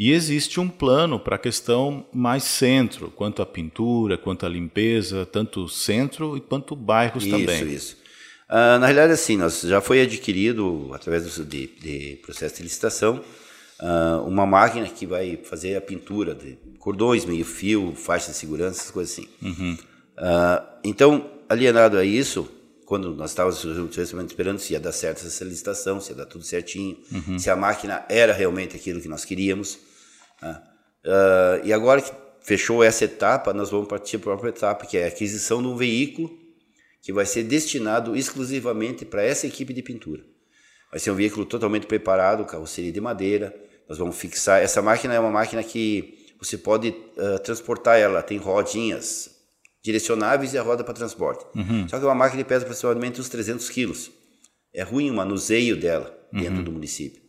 E 0.02 0.10
existe 0.10 0.58
um 0.58 0.68
plano 0.68 1.20
para 1.20 1.36
a 1.36 1.38
questão 1.38 2.04
mais 2.12 2.42
centro, 2.42 3.08
quanto 3.12 3.40
à 3.40 3.46
pintura, 3.46 4.18
quanto 4.18 4.44
à 4.44 4.48
limpeza, 4.48 5.24
tanto 5.24 5.68
centro 5.68 6.36
e 6.36 6.40
quanto 6.40 6.74
bairros 6.74 7.22
isso, 7.22 7.30
também. 7.30 7.62
Isso, 7.62 7.72
isso. 7.72 7.96
Uh, 8.50 8.80
na 8.80 8.86
realidade, 8.86 9.12
assim, 9.12 9.36
nós 9.36 9.60
já 9.60 9.80
foi 9.80 10.02
adquirido, 10.02 10.90
através 10.92 11.36
de, 11.36 11.66
de, 11.68 12.18
processo 12.20 12.56
de 12.56 12.64
licitação, 12.64 13.22
uh, 13.80 14.26
uma 14.26 14.44
máquina 14.44 14.88
que 14.88 15.06
vai 15.06 15.38
fazer 15.44 15.76
a 15.76 15.80
pintura 15.80 16.34
de 16.34 16.58
cordões, 16.80 17.24
meio-fio, 17.24 17.94
faixa 17.94 18.32
de 18.32 18.36
segurança, 18.36 18.80
essas 18.80 18.90
coisas 18.90 19.12
assim. 19.12 19.28
Uhum. 19.40 19.74
Uh, 20.18 20.66
então, 20.82 21.30
alienado 21.48 21.96
a 21.96 22.04
isso, 22.04 22.50
quando 22.84 23.14
nós 23.14 23.30
estávamos 23.30 23.64
esperando 24.26 24.58
se 24.58 24.72
ia 24.72 24.80
dar 24.80 24.90
certo 24.90 25.24
essa 25.24 25.44
licitação, 25.44 26.00
se 26.00 26.10
ia 26.10 26.16
dar 26.16 26.26
tudo 26.26 26.42
certinho, 26.42 26.98
uhum. 27.12 27.38
se 27.38 27.48
a 27.48 27.54
máquina 27.54 28.04
era 28.08 28.32
realmente 28.32 28.74
aquilo 28.74 29.00
que 29.00 29.06
nós 29.06 29.24
queríamos. 29.24 29.91
Uh, 30.48 31.64
e 31.64 31.72
agora 31.72 32.00
que 32.00 32.12
fechou 32.40 32.82
essa 32.82 33.04
etapa, 33.04 33.52
nós 33.52 33.70
vamos 33.70 33.88
partir 33.88 34.18
para 34.18 34.32
a 34.32 34.36
própria 34.36 34.50
etapa, 34.50 34.86
que 34.86 34.96
é 34.96 35.04
a 35.04 35.08
aquisição 35.08 35.62
de 35.62 35.68
um 35.68 35.76
veículo 35.76 36.30
que 37.00 37.12
vai 37.12 37.26
ser 37.26 37.42
destinado 37.42 38.16
exclusivamente 38.16 39.04
para 39.04 39.22
essa 39.22 39.46
equipe 39.46 39.72
de 39.72 39.82
pintura. 39.82 40.22
Vai 40.90 41.00
ser 41.00 41.10
um 41.10 41.14
veículo 41.14 41.44
totalmente 41.44 41.86
preparado, 41.86 42.44
carroceria 42.44 42.92
de 42.92 43.00
madeira. 43.00 43.54
Nós 43.88 43.98
vamos 43.98 44.16
fixar. 44.16 44.62
Essa 44.62 44.80
máquina 44.80 45.14
é 45.14 45.18
uma 45.18 45.30
máquina 45.30 45.62
que 45.62 46.34
você 46.38 46.58
pode 46.58 46.88
uh, 46.88 47.38
transportar 47.42 47.98
ela, 47.98 48.22
tem 48.22 48.38
rodinhas 48.38 49.30
direcionáveis 49.82 50.54
e 50.54 50.58
a 50.58 50.62
roda 50.62 50.84
para 50.84 50.94
transporte. 50.94 51.44
Uhum. 51.56 51.88
Só 51.88 51.98
que 51.98 52.04
é 52.04 52.08
uma 52.08 52.14
máquina 52.14 52.42
que 52.42 52.48
pesa 52.48 52.62
aproximadamente 52.62 53.20
uns 53.20 53.28
300 53.28 53.68
quilos. 53.70 54.10
É 54.72 54.82
ruim 54.82 55.10
o 55.10 55.14
manuseio 55.14 55.76
dela 55.76 56.16
dentro 56.32 56.58
uhum. 56.58 56.64
do 56.64 56.72
município. 56.72 57.20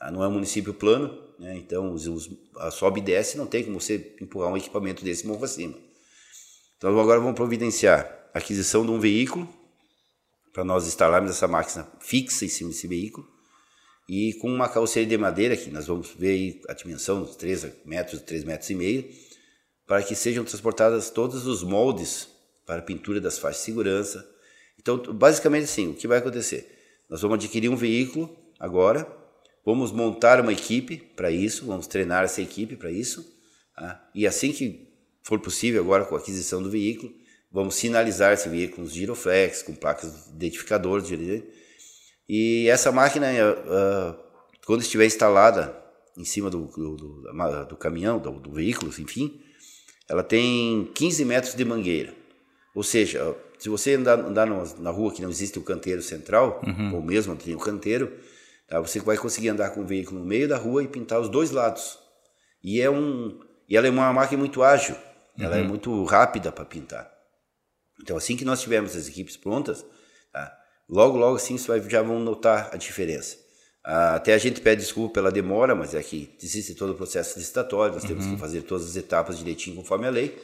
Ah, 0.00 0.10
não 0.10 0.22
é 0.24 0.28
um 0.28 0.32
município 0.32 0.74
plano, 0.74 1.16
né? 1.42 1.56
então 1.56 1.92
os, 1.92 2.06
os, 2.06 2.30
a 2.56 2.70
sobe 2.70 3.00
e 3.00 3.02
desce 3.02 3.36
não 3.36 3.46
tem 3.46 3.64
como 3.64 3.80
você 3.80 4.14
empurrar 4.20 4.52
um 4.52 4.56
equipamento 4.56 5.04
desse 5.04 5.26
morro 5.26 5.44
acima. 5.44 5.74
Então 6.78 6.98
agora 6.98 7.18
vamos 7.18 7.34
providenciar 7.34 8.30
a 8.32 8.38
aquisição 8.38 8.86
de 8.86 8.92
um 8.92 9.00
veículo 9.00 9.48
para 10.52 10.64
nós 10.64 10.86
instalarmos 10.86 11.30
essa 11.32 11.48
máquina 11.48 11.90
fixa 12.00 12.44
em 12.44 12.48
cima 12.48 12.70
desse 12.70 12.86
veículo 12.86 13.28
e 14.08 14.34
com 14.34 14.48
uma 14.48 14.68
carroceria 14.68 15.08
de 15.08 15.18
madeira 15.18 15.56
que 15.56 15.70
nós 15.70 15.86
vamos 15.86 16.10
ver 16.16 16.60
a 16.68 16.74
dimensão 16.74 17.22
dos 17.22 17.34
3 17.36 17.66
metros, 17.84 18.20
3 18.22 18.44
metros 18.44 18.70
e 18.70 18.74
meio, 18.74 19.10
para 19.86 20.02
que 20.02 20.14
sejam 20.14 20.44
transportadas 20.44 21.10
todos 21.10 21.46
os 21.46 21.62
moldes 21.62 22.28
para 22.64 22.82
pintura 22.82 23.20
das 23.20 23.38
faixas 23.38 23.60
de 23.60 23.66
segurança. 23.66 24.28
Então, 24.78 24.98
basicamente 24.98 25.64
assim, 25.64 25.90
o 25.90 25.94
que 25.94 26.06
vai 26.06 26.18
acontecer? 26.18 27.02
Nós 27.08 27.20
vamos 27.20 27.36
adquirir 27.36 27.68
um 27.68 27.76
veículo 27.76 28.36
agora, 28.58 29.06
vamos 29.64 29.92
montar 29.92 30.40
uma 30.40 30.52
equipe 30.52 30.96
para 31.16 31.30
isso, 31.30 31.66
vamos 31.66 31.86
treinar 31.86 32.24
essa 32.24 32.42
equipe 32.42 32.76
para 32.76 32.90
isso, 32.90 33.24
tá? 33.76 34.08
e 34.14 34.26
assim 34.26 34.52
que 34.52 34.88
for 35.22 35.38
possível 35.38 35.82
agora 35.82 36.04
com 36.04 36.14
a 36.14 36.18
aquisição 36.18 36.62
do 36.62 36.70
veículo, 36.70 37.12
vamos 37.50 37.74
sinalizar 37.74 38.32
esse 38.32 38.48
veículo 38.48 38.86
com 38.86 38.92
giroflex, 38.92 39.62
com 39.62 39.74
placas 39.74 40.28
identificadoras, 40.28 41.06
E 42.28 42.66
essa 42.68 42.90
máquina, 42.90 43.28
uh, 43.30 44.16
quando 44.66 44.80
estiver 44.80 45.06
instalada 45.06 45.76
em 46.16 46.24
cima 46.24 46.50
do, 46.50 46.66
do, 46.66 46.96
do, 46.96 47.64
do 47.68 47.76
caminhão, 47.76 48.18
do, 48.18 48.32
do, 48.32 48.52
veículo, 48.52 48.90
enfim, 48.98 49.40
ela 50.08 50.22
tem 50.22 50.90
15 50.94 51.24
metros 51.24 51.54
de 51.54 51.64
mangueira. 51.64 52.14
Ou 52.74 52.82
seja, 52.82 53.36
se 53.58 53.68
você 53.68 53.94
andar, 53.94 54.18
andar 54.18 54.46
na 54.78 54.90
rua 54.90 55.12
que 55.12 55.22
não 55.22 55.30
existe 55.30 55.58
o 55.58 55.62
canteiro 55.62 56.02
central, 56.02 56.60
uhum. 56.66 56.96
ou 56.96 57.02
mesmo 57.02 57.36
tem 57.36 57.54
o 57.54 57.58
canteiro, 57.58 58.12
tá, 58.72 58.80
você 58.80 59.00
vai 59.00 59.18
conseguir 59.18 59.50
andar 59.50 59.70
com 59.70 59.82
o 59.82 59.86
veículo 59.86 60.20
no 60.20 60.24
meio 60.24 60.48
da 60.48 60.56
rua 60.56 60.82
e 60.82 60.88
pintar 60.88 61.20
os 61.20 61.28
dois 61.28 61.50
lados. 61.50 61.98
E, 62.64 62.80
é 62.80 62.90
um, 62.90 63.38
e 63.68 63.76
ela 63.76 63.86
é 63.86 63.90
uma 63.90 64.10
máquina 64.12 64.38
muito 64.38 64.62
ágil, 64.62 64.96
ela 65.38 65.58
é 65.58 65.60
uhum. 65.60 65.68
muito 65.68 66.04
rápida 66.04 66.50
para 66.50 66.64
pintar. 66.64 67.12
Então, 68.00 68.16
assim 68.16 68.34
que 68.34 68.46
nós 68.46 68.62
tivermos 68.62 68.96
as 68.96 69.08
equipes 69.08 69.36
prontas, 69.36 69.84
tá, 70.32 70.56
logo, 70.88 71.18
logo 71.18 71.36
assim, 71.36 71.58
vocês 71.58 71.84
já 71.86 72.00
vão 72.00 72.18
notar 72.18 72.70
a 72.72 72.76
diferença. 72.78 73.36
Ah, 73.84 74.14
até 74.14 74.32
a 74.32 74.38
gente 74.38 74.60
pede 74.62 74.80
desculpa 74.80 75.14
pela 75.14 75.30
demora, 75.30 75.74
mas 75.74 75.94
é 75.94 76.02
que 76.02 76.34
existe 76.42 76.74
todo 76.74 76.92
o 76.92 76.94
processo 76.94 77.38
licitatório, 77.38 77.94
nós 77.94 78.04
uhum. 78.04 78.08
temos 78.08 78.24
que 78.24 78.32
uhum. 78.32 78.38
fazer 78.38 78.62
todas 78.62 78.86
as 78.86 78.96
etapas 78.96 79.36
direitinho 79.36 79.76
conforme 79.76 80.06
a 80.06 80.10
lei. 80.10 80.34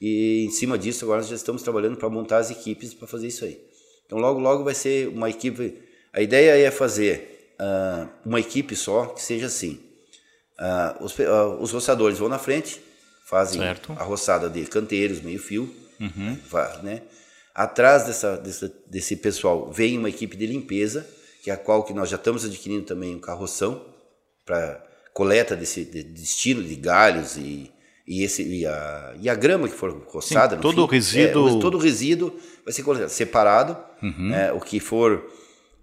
E 0.00 0.46
em 0.46 0.50
cima 0.50 0.76
disso, 0.76 1.04
agora 1.04 1.20
nós 1.20 1.28
já 1.28 1.36
estamos 1.36 1.62
trabalhando 1.62 1.96
para 1.96 2.08
montar 2.08 2.38
as 2.38 2.50
equipes 2.50 2.92
para 2.94 3.06
fazer 3.06 3.28
isso 3.28 3.44
aí. 3.44 3.62
Então, 4.06 4.18
logo, 4.18 4.40
logo 4.40 4.64
vai 4.64 4.74
ser 4.74 5.06
uma 5.08 5.30
equipe. 5.30 5.78
A 6.12 6.20
ideia 6.20 6.56
é 6.66 6.70
fazer 6.72 7.39
uh, 7.60 8.08
uma 8.24 8.40
equipe 8.40 8.74
só 8.74 9.06
que 9.06 9.22
seja 9.22 9.46
assim. 9.46 9.80
Uh, 10.58 11.04
os, 11.04 11.18
uh, 11.18 11.58
os 11.60 11.70
roçadores 11.70 12.18
vão 12.18 12.28
na 12.28 12.38
frente, 12.38 12.80
fazem 13.26 13.60
certo. 13.60 13.92
a 13.92 14.02
roçada 14.02 14.48
de 14.50 14.64
canteiros, 14.64 15.20
meio-fio, 15.20 15.72
uhum. 16.00 16.36
né? 16.82 17.02
Atrás 17.54 18.04
dessa, 18.04 18.36
dessa, 18.36 18.72
desse 18.86 19.16
pessoal 19.16 19.70
vem 19.70 19.98
uma 19.98 20.08
equipe 20.08 20.36
de 20.36 20.46
limpeza 20.46 21.06
que 21.42 21.50
é 21.50 21.54
a 21.54 21.56
qual 21.56 21.82
que 21.82 21.92
nós 21.92 22.08
já 22.08 22.16
estamos 22.16 22.44
adquirindo 22.44 22.84
também 22.84 23.16
um 23.16 23.18
carroção 23.18 23.82
para 24.44 24.84
coleta 25.12 25.56
desse 25.56 25.84
de 25.84 26.02
destino 26.02 26.62
de 26.62 26.76
galhos 26.76 27.36
e, 27.36 27.70
e, 28.06 28.22
esse, 28.22 28.42
e, 28.42 28.66
a, 28.66 29.14
e 29.20 29.28
a 29.28 29.34
grama 29.34 29.68
que 29.68 29.74
for 29.74 29.90
roçada. 30.06 30.56
Sim, 30.56 30.62
todo 30.62 30.82
o 30.82 30.86
resíduo. 30.86 31.48
É, 31.48 31.60
todo 31.60 31.76
o 31.76 31.80
resíduo 31.80 32.38
vai 32.64 32.72
ser 32.72 32.82
coletado, 32.82 33.08
separado. 33.08 33.76
Uhum. 34.02 34.28
Né, 34.28 34.52
o 34.52 34.60
que 34.60 34.80
for 34.80 35.24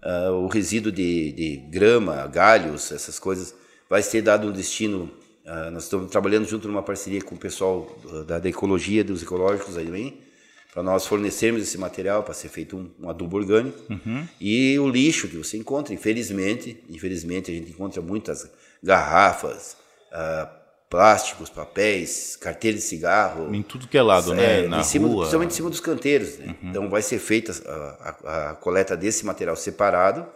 uh, 0.02 0.32
o 0.32 0.46
resíduo 0.46 0.92
de, 0.92 1.32
de 1.32 1.56
grama, 1.70 2.26
galhos, 2.26 2.92
essas 2.92 3.18
coisas, 3.18 3.54
vai 3.88 4.02
ser 4.02 4.22
dado 4.22 4.48
um 4.48 4.52
destino. 4.52 5.10
Uh, 5.44 5.70
nós 5.70 5.84
estamos 5.84 6.10
trabalhando 6.10 6.46
junto 6.46 6.68
numa 6.68 6.82
parceria 6.82 7.22
com 7.22 7.34
o 7.34 7.38
pessoal 7.38 7.98
da, 8.26 8.38
da 8.38 8.48
ecologia, 8.48 9.02
dos 9.02 9.22
ecológicos 9.22 9.76
aí 9.76 9.86
também 9.86 10.28
para 10.72 10.82
nós 10.82 11.06
fornecermos 11.06 11.62
esse 11.62 11.78
material 11.78 12.22
para 12.22 12.34
ser 12.34 12.48
feito 12.48 12.76
um, 12.76 12.90
um 13.00 13.10
adubo 13.10 13.36
orgânico. 13.36 13.80
Uhum. 13.90 14.26
E 14.40 14.78
o 14.78 14.88
lixo 14.88 15.26
que 15.28 15.36
você 15.36 15.56
encontra, 15.56 15.92
infelizmente, 15.94 16.82
infelizmente 16.88 17.50
a 17.50 17.54
gente 17.54 17.70
encontra 17.70 18.00
muitas 18.00 18.48
garrafas, 18.82 19.76
uh, 20.12 20.48
plásticos, 20.88 21.50
papéis, 21.50 22.36
carteiras 22.36 22.80
de 22.80 22.86
cigarro. 22.86 23.54
Em 23.54 23.62
tudo 23.62 23.86
que 23.86 23.98
é 23.98 24.02
lado, 24.02 24.34
né? 24.34 24.64
É, 24.64 24.68
Na 24.68 24.80
em 24.80 24.84
cima, 24.84 25.06
rua. 25.06 25.18
Principalmente 25.22 25.50
em 25.50 25.54
cima 25.54 25.70
dos 25.70 25.80
canteiros. 25.80 26.38
Né? 26.38 26.46
Uhum. 26.62 26.70
Então 26.70 26.88
vai 26.88 27.02
ser 27.02 27.18
feita 27.18 27.52
a, 27.52 28.16
a, 28.24 28.50
a, 28.50 28.54
coleta 28.54 28.96
desse 28.96 29.26
material 29.26 29.56
separado. 29.56 30.26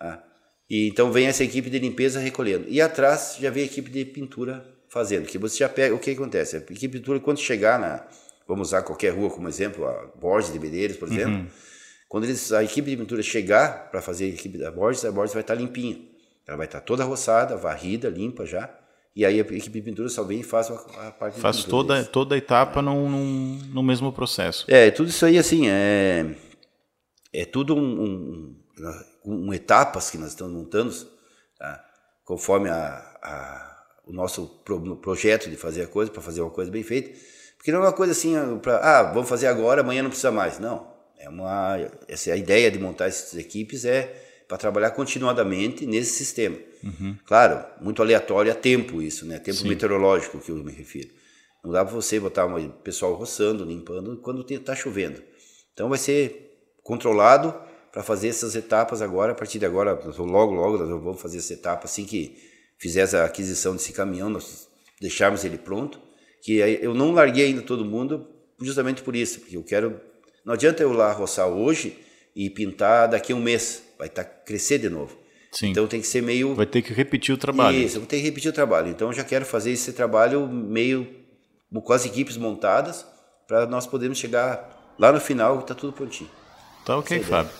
Uh, 0.00 0.18
e 0.70 0.88
então 0.88 1.12
vem 1.12 1.26
essa 1.26 1.44
equipe 1.44 1.68
de 1.68 1.78
limpeza 1.78 2.18
recolhendo. 2.18 2.64
E 2.68 2.80
atrás 2.80 3.36
já 3.38 3.50
vem 3.50 3.64
a 3.64 3.66
equipe 3.66 3.90
de 3.90 4.04
pintura 4.04 4.64
fazendo. 4.88 5.26
Que 5.26 5.36
você 5.36 5.58
já 5.58 5.68
pega. 5.68 5.94
O 5.94 5.98
que 5.98 6.10
acontece? 6.10 6.56
A 6.56 6.60
equipe 6.60 6.78
de 6.78 6.98
pintura, 6.98 7.20
quando 7.20 7.38
chegar 7.38 7.78
na 7.78 8.06
vamos 8.48 8.68
usar 8.68 8.82
qualquer 8.82 9.10
rua 9.10 9.30
como 9.30 9.48
exemplo, 9.48 9.86
a 9.86 10.06
Borges 10.18 10.52
de 10.52 10.58
Medeiros, 10.58 10.96
por 10.96 11.08
exemplo. 11.08 11.34
Uhum. 11.34 11.46
Quando 12.08 12.24
eles, 12.24 12.52
a 12.52 12.62
equipe 12.62 12.90
de 12.90 12.96
pintura 12.96 13.22
chegar 13.22 13.90
para 13.90 14.02
fazer 14.02 14.26
a 14.26 14.28
equipe 14.28 14.58
da 14.58 14.70
Borges, 14.70 15.04
a 15.04 15.10
Borges 15.10 15.32
vai 15.32 15.42
estar 15.42 15.54
tá 15.54 15.60
limpinha. 15.60 15.98
Ela 16.46 16.56
vai 16.56 16.66
estar 16.66 16.80
tá 16.80 16.84
toda 16.84 17.04
roçada, 17.04 17.56
varrida, 17.56 18.08
limpa 18.08 18.44
já. 18.44 18.68
E 19.14 19.26
aí 19.26 19.38
a 19.38 19.42
equipe 19.42 19.70
de 19.70 19.82
pintura 19.82 20.08
só 20.08 20.24
vem 20.24 20.40
e 20.40 20.42
faz 20.42 20.70
a, 20.70 21.10
parte 21.12 21.38
faz 21.38 21.56
de 21.56 21.64
pintura. 21.64 21.88
Faz 21.88 22.04
toda, 22.04 22.04
toda 22.04 22.34
a 22.34 22.38
etapa 22.38 22.80
é. 22.80 22.82
num, 22.82 23.10
num, 23.10 23.58
no 23.72 23.82
mesmo 23.82 24.10
processo. 24.10 24.64
É, 24.68 24.90
tudo 24.90 25.10
isso 25.10 25.26
aí 25.26 25.36
assim, 25.36 25.68
é, 25.68 26.34
é 27.32 27.44
tudo 27.44 27.74
um, 27.74 28.56
um, 29.24 29.46
um 29.46 29.52
etapas 29.52 30.10
que 30.10 30.16
nós 30.16 30.28
estamos 30.28 30.54
montando, 30.54 30.94
tá? 31.58 31.84
conforme 32.24 32.70
a, 32.70 32.94
a, 33.22 33.84
o 34.06 34.12
nosso 34.14 34.46
pro, 34.64 34.96
projeto 34.96 35.50
de 35.50 35.56
fazer 35.56 35.82
a 35.82 35.86
coisa, 35.86 36.10
para 36.10 36.22
fazer 36.22 36.40
uma 36.40 36.50
coisa 36.50 36.70
bem 36.70 36.82
feita. 36.82 37.10
Porque 37.58 37.70
não 37.70 37.80
é 37.80 37.82
uma 37.82 37.92
coisa 37.92 38.12
assim, 38.12 38.34
para, 38.60 38.78
ah, 38.78 39.12
vamos 39.12 39.28
fazer 39.28 39.46
agora, 39.46 39.82
amanhã 39.82 40.02
não 40.02 40.10
precisa 40.10 40.32
mais. 40.32 40.58
Não. 40.58 40.90
É 41.18 41.28
uma, 41.28 41.76
essa 42.08 42.30
é 42.30 42.32
a 42.32 42.36
ideia 42.36 42.70
de 42.70 42.78
montar 42.78 43.06
essas 43.06 43.38
equipes 43.38 43.84
é 43.84 44.21
para 44.52 44.58
trabalhar 44.58 44.90
continuadamente 44.90 45.86
nesse 45.86 46.12
sistema. 46.12 46.58
Uhum. 46.84 47.16
Claro, 47.24 47.64
muito 47.80 48.02
aleatório 48.02 48.52
a 48.52 48.54
tempo 48.54 49.00
isso, 49.00 49.24
né? 49.24 49.38
Tempo 49.38 49.56
Sim. 49.56 49.68
meteorológico 49.68 50.38
que 50.40 50.50
eu 50.50 50.56
me 50.56 50.70
refiro. 50.70 51.08
Não 51.64 51.72
dá 51.72 51.82
para 51.82 51.94
você 51.94 52.20
botar 52.20 52.44
o 52.44 52.68
pessoal 52.68 53.14
roçando, 53.14 53.64
limpando 53.64 54.14
quando 54.18 54.44
está 54.52 54.74
chovendo. 54.76 55.22
Então 55.72 55.88
vai 55.88 55.96
ser 55.96 56.68
controlado 56.82 57.54
para 57.90 58.02
fazer 58.02 58.28
essas 58.28 58.54
etapas 58.54 59.00
agora, 59.00 59.32
a 59.32 59.34
partir 59.34 59.58
de 59.58 59.64
agora, 59.64 59.98
logo, 60.18 60.52
logo 60.52 60.76
nós 60.76 61.02
vamos 61.02 61.22
fazer 61.22 61.38
essa 61.38 61.54
etapa 61.54 61.86
assim 61.86 62.04
que 62.04 62.36
fizer 62.76 63.08
a 63.16 63.24
aquisição 63.24 63.72
desse 63.72 63.94
caminhão, 63.94 64.28
nós 64.28 64.68
deixarmos 65.00 65.46
ele 65.46 65.56
pronto 65.56 65.98
que 66.42 66.56
eu 66.58 66.92
não 66.92 67.12
larguei 67.12 67.46
ainda 67.46 67.62
todo 67.62 67.86
mundo 67.86 68.28
justamente 68.60 69.02
por 69.02 69.16
isso, 69.16 69.40
porque 69.40 69.56
eu 69.56 69.62
quero. 69.62 69.98
Não 70.44 70.52
adianta 70.52 70.82
eu 70.82 70.92
lá 70.92 71.10
roçar 71.10 71.48
hoje 71.48 71.96
e 72.34 72.48
pintar 72.50 73.08
daqui 73.08 73.32
a 73.32 73.36
um 73.36 73.40
mês, 73.40 73.82
vai 73.98 74.08
estar 74.08 74.24
tá, 74.24 74.30
crescer 74.44 74.78
de 74.78 74.88
novo. 74.88 75.16
Sim. 75.50 75.70
Então 75.70 75.86
tem 75.86 76.00
que 76.00 76.06
ser 76.06 76.22
meio. 76.22 76.54
Vai 76.54 76.66
ter 76.66 76.80
que 76.80 76.92
repetir 76.92 77.34
o 77.34 77.38
trabalho. 77.38 77.76
Isso, 77.76 77.98
vou 77.98 78.06
ter 78.06 78.16
que 78.16 78.22
repetir 78.22 78.50
o 78.50 78.54
trabalho. 78.54 78.88
Então 78.88 79.08
eu 79.08 79.12
já 79.12 79.24
quero 79.24 79.44
fazer 79.44 79.70
esse 79.70 79.92
trabalho 79.92 80.46
meio 80.48 81.06
com 81.72 81.92
as 81.92 82.06
equipes 82.06 82.36
montadas 82.36 83.06
para 83.46 83.66
nós 83.66 83.86
podermos 83.86 84.18
chegar 84.18 84.94
lá 84.98 85.12
no 85.12 85.20
final 85.20 85.58
está 85.60 85.74
tudo 85.74 85.92
prontinho. 85.92 86.30
Tá 86.84 86.96
ok, 86.96 87.20
Fábio. 87.20 87.52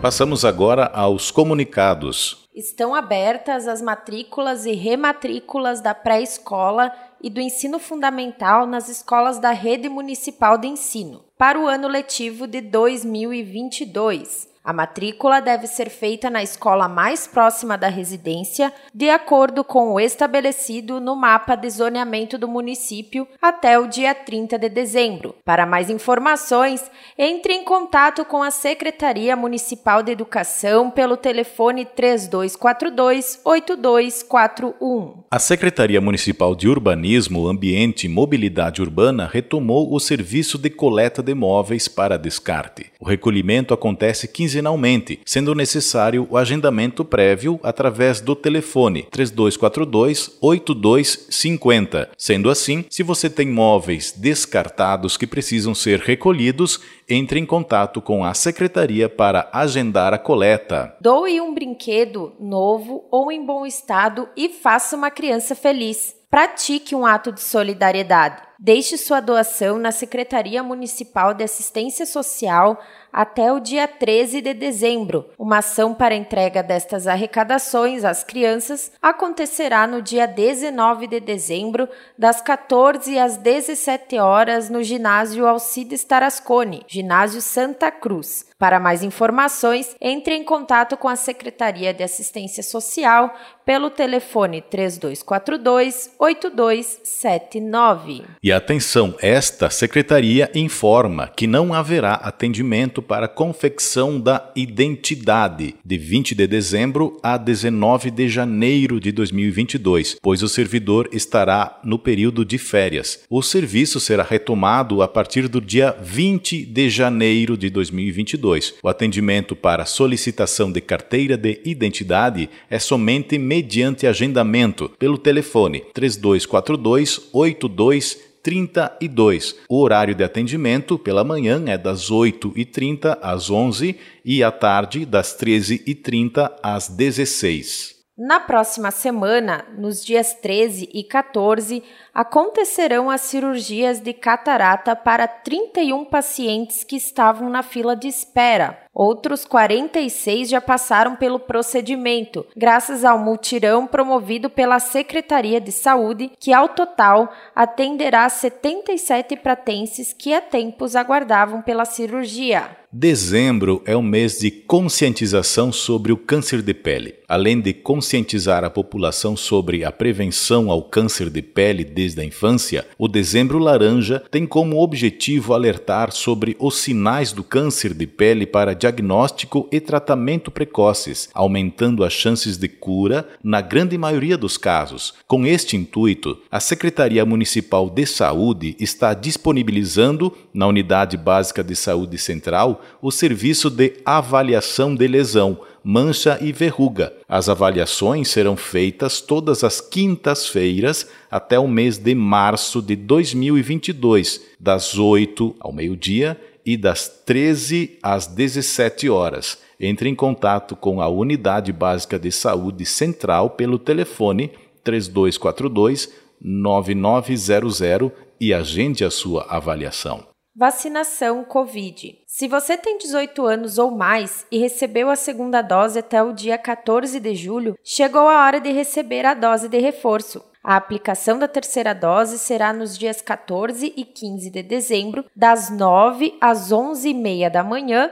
Passamos 0.00 0.44
agora 0.44 0.86
aos 0.86 1.30
comunicados 1.30 2.48
estão 2.58 2.92
abertas 2.92 3.68
as 3.68 3.80
matrículas 3.80 4.66
e 4.66 4.72
rematrículas 4.72 5.80
da 5.80 5.94
pré-escola 5.94 6.92
e 7.22 7.30
do 7.30 7.40
ensino 7.40 7.78
fundamental 7.78 8.66
nas 8.66 8.88
escolas 8.88 9.38
da 9.38 9.50
Rede 9.50 9.88
Municipal 9.88 10.58
de 10.58 10.68
Ensino 10.68 11.24
para 11.36 11.58
o 11.58 11.66
ano 11.66 11.88
letivo 11.88 12.46
de 12.46 12.60
2022. 12.60 14.48
A 14.68 14.72
matrícula 14.74 15.40
deve 15.40 15.66
ser 15.66 15.88
feita 15.88 16.28
na 16.28 16.42
escola 16.42 16.90
mais 16.90 17.26
próxima 17.26 17.78
da 17.78 17.88
residência, 17.88 18.70
de 18.94 19.08
acordo 19.08 19.64
com 19.64 19.94
o 19.94 19.98
estabelecido 19.98 21.00
no 21.00 21.16
mapa 21.16 21.56
de 21.56 21.70
zoneamento 21.70 22.36
do 22.36 22.46
município 22.46 23.26
até 23.40 23.78
o 23.78 23.86
dia 23.86 24.14
30 24.14 24.58
de 24.58 24.68
dezembro. 24.68 25.34
Para 25.42 25.64
mais 25.64 25.88
informações, 25.88 26.84
entre 27.16 27.54
em 27.54 27.64
contato 27.64 28.26
com 28.26 28.42
a 28.42 28.50
Secretaria 28.50 29.34
Municipal 29.34 30.02
de 30.02 30.12
Educação 30.12 30.90
pelo 30.90 31.16
telefone 31.16 31.86
3242 31.86 33.40
8241. 33.46 35.24
A 35.30 35.38
Secretaria 35.38 35.98
Municipal 36.02 36.54
de 36.54 36.68
Urbanismo, 36.68 37.48
Ambiente 37.48 38.04
e 38.04 38.10
Mobilidade 38.10 38.82
Urbana 38.82 39.30
retomou 39.32 39.94
o 39.94 39.98
serviço 39.98 40.58
de 40.58 40.68
coleta 40.68 41.22
de 41.22 41.34
móveis 41.34 41.88
para 41.88 42.18
descarte. 42.18 42.92
O 43.00 43.08
recolhimento 43.08 43.72
acontece 43.72 44.28
15 44.28 44.57
quinzenalmente, 44.58 45.20
sendo 45.24 45.54
necessário 45.54 46.26
o 46.28 46.36
agendamento 46.36 47.04
prévio 47.04 47.60
através 47.62 48.20
do 48.20 48.34
telefone 48.34 49.04
3242 49.10 50.36
8250. 50.40 52.10
Sendo 52.18 52.50
assim, 52.50 52.84
se 52.90 53.02
você 53.02 53.30
tem 53.30 53.48
móveis 53.48 54.12
descartados 54.12 55.16
que 55.16 55.26
precisam 55.26 55.74
ser 55.74 56.00
recolhidos, 56.00 56.80
entre 57.08 57.38
em 57.38 57.46
contato 57.46 58.02
com 58.02 58.24
a 58.24 58.34
secretaria 58.34 59.08
para 59.08 59.48
agendar 59.52 60.12
a 60.12 60.18
coleta. 60.18 60.96
Doe 61.00 61.40
um 61.40 61.54
brinquedo 61.54 62.34
novo 62.40 63.06
ou 63.10 63.30
em 63.30 63.44
bom 63.44 63.64
estado 63.64 64.28
e 64.36 64.48
faça 64.48 64.96
uma 64.96 65.10
criança 65.10 65.54
feliz. 65.54 66.14
Pratique 66.30 66.94
um 66.94 67.06
ato 67.06 67.32
de 67.32 67.40
solidariedade. 67.40 68.47
Deixe 68.60 68.98
sua 68.98 69.20
doação 69.20 69.78
na 69.78 69.92
Secretaria 69.92 70.64
Municipal 70.64 71.32
de 71.32 71.44
Assistência 71.44 72.04
Social 72.04 72.82
até 73.12 73.52
o 73.52 73.60
dia 73.60 73.86
13 73.86 74.40
de 74.40 74.52
dezembro. 74.52 75.26
Uma 75.38 75.58
ação 75.58 75.94
para 75.94 76.16
entrega 76.16 76.60
destas 76.62 77.06
arrecadações 77.06 78.04
às 78.04 78.24
crianças 78.24 78.90
acontecerá 79.00 79.86
no 79.86 80.02
dia 80.02 80.26
19 80.26 81.06
de 81.06 81.20
dezembro, 81.20 81.88
das 82.18 82.40
14 82.40 83.16
às 83.18 83.36
17 83.36 84.18
horas, 84.18 84.68
no 84.68 84.82
ginásio 84.82 85.46
Alcides 85.46 86.02
Tarascone, 86.02 86.82
ginásio 86.88 87.40
Santa 87.40 87.92
Cruz. 87.92 88.48
Para 88.58 88.80
mais 88.80 89.04
informações, 89.04 89.94
entre 90.00 90.34
em 90.34 90.42
contato 90.42 90.96
com 90.96 91.06
a 91.06 91.14
Secretaria 91.14 91.94
de 91.94 92.02
Assistência 92.02 92.60
Social 92.62 93.32
pelo 93.64 93.88
telefone 93.88 94.60
3242 94.62 96.12
8279. 96.18 98.24
E 98.48 98.52
atenção, 98.52 99.14
esta 99.20 99.68
secretaria 99.68 100.50
informa 100.54 101.28
que 101.28 101.46
não 101.46 101.74
haverá 101.74 102.14
atendimento 102.14 103.02
para 103.02 103.28
confecção 103.28 104.18
da 104.18 104.50
identidade, 104.56 105.74
de 105.84 105.98
20 105.98 106.34
de 106.34 106.46
dezembro 106.46 107.20
a 107.22 107.36
19 107.36 108.10
de 108.10 108.26
janeiro 108.26 108.98
de 108.98 109.12
2022, 109.12 110.16
pois 110.22 110.42
o 110.42 110.48
servidor 110.48 111.10
estará 111.12 111.78
no 111.84 111.98
período 111.98 112.42
de 112.42 112.56
férias. 112.56 113.20
O 113.28 113.42
serviço 113.42 114.00
será 114.00 114.22
retomado 114.22 115.02
a 115.02 115.08
partir 115.08 115.46
do 115.46 115.60
dia 115.60 115.94
20 116.00 116.64
de 116.64 116.88
janeiro 116.88 117.54
de 117.54 117.68
2022. 117.68 118.76
O 118.82 118.88
atendimento 118.88 119.54
para 119.54 119.84
solicitação 119.84 120.72
de 120.72 120.80
carteira 120.80 121.36
de 121.36 121.60
identidade 121.66 122.48
é 122.70 122.78
somente 122.78 123.36
mediante 123.36 124.06
agendamento 124.06 124.90
pelo 124.98 125.18
telefone 125.18 125.82
3242 125.92 127.28
82 127.30 128.28
32. 128.42 129.56
O 129.68 129.80
horário 129.80 130.14
de 130.14 130.24
atendimento 130.24 130.98
pela 130.98 131.24
manhã 131.24 131.62
é 131.66 131.78
das 131.78 132.10
8h30 132.10 133.18
às 133.20 133.50
11 133.50 133.98
e 134.24 134.42
à 134.42 134.50
tarde 134.50 135.04
das 135.04 135.36
13h30 135.38 136.52
às 136.62 136.88
16. 136.88 137.98
Na 138.18 138.40
próxima 138.40 138.90
semana, 138.90 139.64
nos 139.78 140.04
dias 140.04 140.34
13 140.34 140.88
e 140.92 141.04
14, 141.04 141.84
acontecerão 142.18 143.08
as 143.08 143.20
cirurgias 143.20 144.00
de 144.00 144.12
catarata 144.12 144.96
para 144.96 145.28
31 145.28 146.04
pacientes 146.04 146.82
que 146.82 146.96
estavam 146.96 147.48
na 147.48 147.62
fila 147.62 147.94
de 147.94 148.08
espera. 148.08 148.76
Outros 148.92 149.44
46 149.44 150.48
já 150.48 150.60
passaram 150.60 151.14
pelo 151.14 151.38
procedimento, 151.38 152.44
graças 152.56 153.04
ao 153.04 153.16
multirão 153.16 153.86
promovido 153.86 154.50
pela 154.50 154.80
Secretaria 154.80 155.60
de 155.60 155.70
Saúde, 155.70 156.32
que 156.40 156.52
ao 156.52 156.70
total 156.70 157.32
atenderá 157.54 158.28
77 158.28 159.36
pratenses 159.36 160.12
que 160.12 160.34
há 160.34 160.40
tempos 160.40 160.96
aguardavam 160.96 161.62
pela 161.62 161.84
cirurgia. 161.84 162.76
Dezembro 162.90 163.82
é 163.84 163.94
o 163.94 164.02
mês 164.02 164.38
de 164.38 164.50
conscientização 164.50 165.70
sobre 165.70 166.10
o 166.10 166.16
câncer 166.16 166.62
de 166.62 166.72
pele. 166.72 167.16
Além 167.28 167.60
de 167.60 167.74
conscientizar 167.74 168.64
a 168.64 168.70
população 168.70 169.36
sobre 169.36 169.84
a 169.84 169.92
prevenção 169.92 170.70
ao 170.70 170.82
câncer 170.82 171.28
de 171.28 171.42
pele 171.42 171.84
desde 171.84 172.07
a 172.16 172.24
infância, 172.24 172.86
o 172.96 173.08
Dezembro 173.08 173.58
Laranja 173.58 174.22
tem 174.30 174.46
como 174.46 174.80
objetivo 174.80 175.52
alertar 175.52 176.12
sobre 176.12 176.56
os 176.58 176.78
sinais 176.78 177.32
do 177.32 177.42
câncer 177.42 177.92
de 177.92 178.06
pele 178.06 178.46
para 178.46 178.74
diagnóstico 178.74 179.68
e 179.72 179.80
tratamento 179.80 180.50
precoces, 180.50 181.28
aumentando 181.34 182.04
as 182.04 182.12
chances 182.12 182.56
de 182.56 182.68
cura 182.68 183.28
na 183.42 183.60
grande 183.60 183.98
maioria 183.98 184.38
dos 184.38 184.56
casos. 184.56 185.14
Com 185.26 185.44
este 185.44 185.76
intuito, 185.76 186.38
a 186.50 186.60
Secretaria 186.60 187.24
Municipal 187.24 187.90
de 187.90 188.06
Saúde 188.06 188.76
está 188.78 189.14
disponibilizando, 189.14 190.32
na 190.54 190.66
Unidade 190.66 191.16
Básica 191.16 191.62
de 191.62 191.74
Saúde 191.74 192.18
Central, 192.18 192.82
o 193.00 193.10
serviço 193.10 193.70
de 193.70 193.94
avaliação 194.04 194.94
de 194.94 195.06
lesão 195.06 195.60
mancha 195.82 196.38
e 196.40 196.52
verruga. 196.52 197.12
As 197.28 197.48
avaliações 197.48 198.28
serão 198.28 198.56
feitas 198.56 199.20
todas 199.20 199.64
as 199.64 199.80
quintas-feiras 199.80 201.08
até 201.30 201.58
o 201.58 201.68
mês 201.68 201.98
de 201.98 202.14
março 202.14 202.82
de 202.82 202.96
2022, 202.96 204.42
das 204.58 204.98
8 204.98 205.56
ao 205.60 205.72
meio-dia 205.72 206.38
e 206.64 206.76
das 206.76 207.08
13 207.24 207.98
às 208.02 208.26
17 208.26 209.08
horas. 209.08 209.58
Entre 209.80 210.08
em 210.08 210.14
contato 210.14 210.74
com 210.76 211.00
a 211.00 211.08
Unidade 211.08 211.72
Básica 211.72 212.18
de 212.18 212.32
Saúde 212.32 212.84
Central 212.84 213.50
pelo 213.50 213.78
telefone 213.78 214.50
3242 214.82 216.12
9900 216.40 218.12
e 218.40 218.54
agende 218.54 219.04
a 219.04 219.10
sua 219.10 219.46
avaliação. 219.48 220.26
Vacinação 220.54 221.44
Covid. 221.44 222.18
Se 222.38 222.46
você 222.46 222.76
tem 222.76 222.98
18 222.98 223.44
anos 223.44 223.78
ou 223.78 223.90
mais 223.90 224.46
e 224.48 224.58
recebeu 224.58 225.10
a 225.10 225.16
segunda 225.16 225.60
dose 225.60 225.98
até 225.98 226.22
o 226.22 226.32
dia 226.32 226.56
14 226.56 227.18
de 227.18 227.34
julho, 227.34 227.76
chegou 227.82 228.28
a 228.28 228.44
hora 228.46 228.60
de 228.60 228.70
receber 228.70 229.26
a 229.26 229.34
dose 229.34 229.68
de 229.68 229.76
reforço. 229.78 230.44
A 230.62 230.76
aplicação 230.76 231.36
da 231.36 231.48
terceira 231.48 231.92
dose 231.92 232.38
será 232.38 232.72
nos 232.72 232.96
dias 232.96 233.20
14 233.20 233.92
e 233.96 234.04
15 234.04 234.50
de 234.50 234.62
dezembro, 234.62 235.24
das 235.34 235.68
9 235.68 236.38
às 236.40 236.70
11h30 236.70 237.50
da 237.50 237.64
manhã 237.64 238.08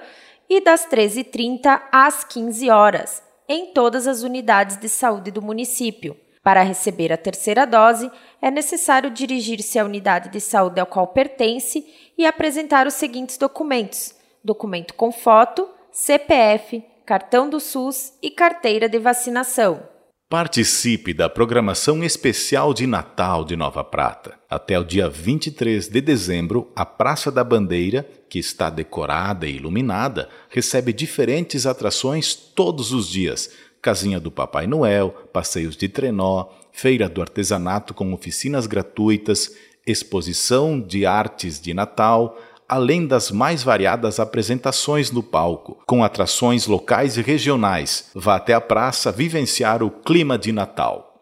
e 0.51 0.61
das 0.61 0.85
13h30 0.89 1.83
às 1.93 2.25
15 2.25 2.69
horas, 2.69 3.23
em 3.49 3.67
todas 3.73 4.09
as 4.09 4.25
unidades 4.25 4.77
de 4.77 4.89
saúde 4.89 5.31
do 5.31 5.41
município. 5.41 6.17
Para 6.47 6.63
receber 6.63 7.13
a 7.13 7.17
terceira 7.17 7.65
dose, 7.65 8.09
é 8.41 8.53
necessário 8.53 9.11
dirigir-se 9.11 9.81
à 9.81 9.85
unidade 9.85 10.29
de 10.29 10.41
saúde 10.41 10.79
ao 10.79 10.87
qual 10.87 11.09
pertence 11.09 11.85
e 12.17 12.25
apresentar 12.25 12.87
os 12.87 12.95
seguintes 12.95 13.37
documentos: 13.37 14.16
documento 14.47 14.95
com 14.95 15.13
foto, 15.13 15.69
CPF, 15.93 16.83
cartão 17.05 17.51
do 17.51 17.61
SUS 17.61 18.15
e 18.23 18.31
carteira 18.31 18.89
de 18.89 18.99
vacinação. 18.99 19.83
Participe 20.29 21.13
da 21.13 21.29
programação 21.29 22.03
especial 22.03 22.75
de 22.75 22.87
Natal 22.87 23.45
de 23.45 23.55
Nova 23.55 23.85
Prata. 23.85 24.37
Até 24.51 24.79
o 24.79 24.85
dia 24.85 25.09
23 25.09 25.89
de 25.89 26.01
dezembro, 26.01 26.73
a 26.75 26.85
Praça 26.85 27.31
da 27.31 27.45
Bandeira, 27.45 28.09
que 28.29 28.39
está 28.39 28.69
decorada 28.69 29.47
e 29.47 29.55
iluminada, 29.55 30.29
recebe 30.49 30.93
diferentes 30.93 31.65
atrações 31.65 32.35
todos 32.35 32.93
os 32.93 33.09
dias 33.09 33.51
casinha 33.87 34.19
do 34.19 34.33
Papai 34.33 34.67
Noel, 34.67 35.11
passeios 35.33 35.77
de 35.77 35.89
trenó, 35.89 36.49
feira 36.73 37.09
do 37.09 37.21
artesanato 37.21 37.95
com 37.95 38.13
oficinas 38.13 38.67
gratuitas, 38.67 39.55
exposição 39.87 40.81
de 40.81 41.07
artes 41.07 41.61
de 41.61 41.73
Natal, 41.73 42.37
além 42.69 43.07
das 43.07 43.31
mais 43.31 43.63
variadas 43.63 44.19
apresentações 44.19 45.11
no 45.11 45.23
palco, 45.23 45.79
com 45.87 46.03
atrações 46.03 46.67
locais 46.67 47.17
e 47.17 47.23
regionais. 47.23 48.11
Vá 48.15 48.37
até 48.37 48.55
a 48.55 48.61
praça 48.61 49.13
vivenciar 49.13 49.83
o 49.83 49.91
clima 49.91 50.39
de 50.39 50.53
Natal. 50.53 51.15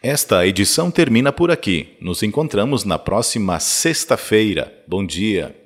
Esta 0.00 0.46
edição 0.46 0.92
termina 0.92 1.32
por 1.32 1.50
aqui. 1.50 1.96
Nos 2.00 2.22
encontramos 2.22 2.84
na 2.84 2.98
próxima 2.98 3.58
sexta-feira. 3.58 4.72
Bom 4.86 5.04
dia. 5.04 5.57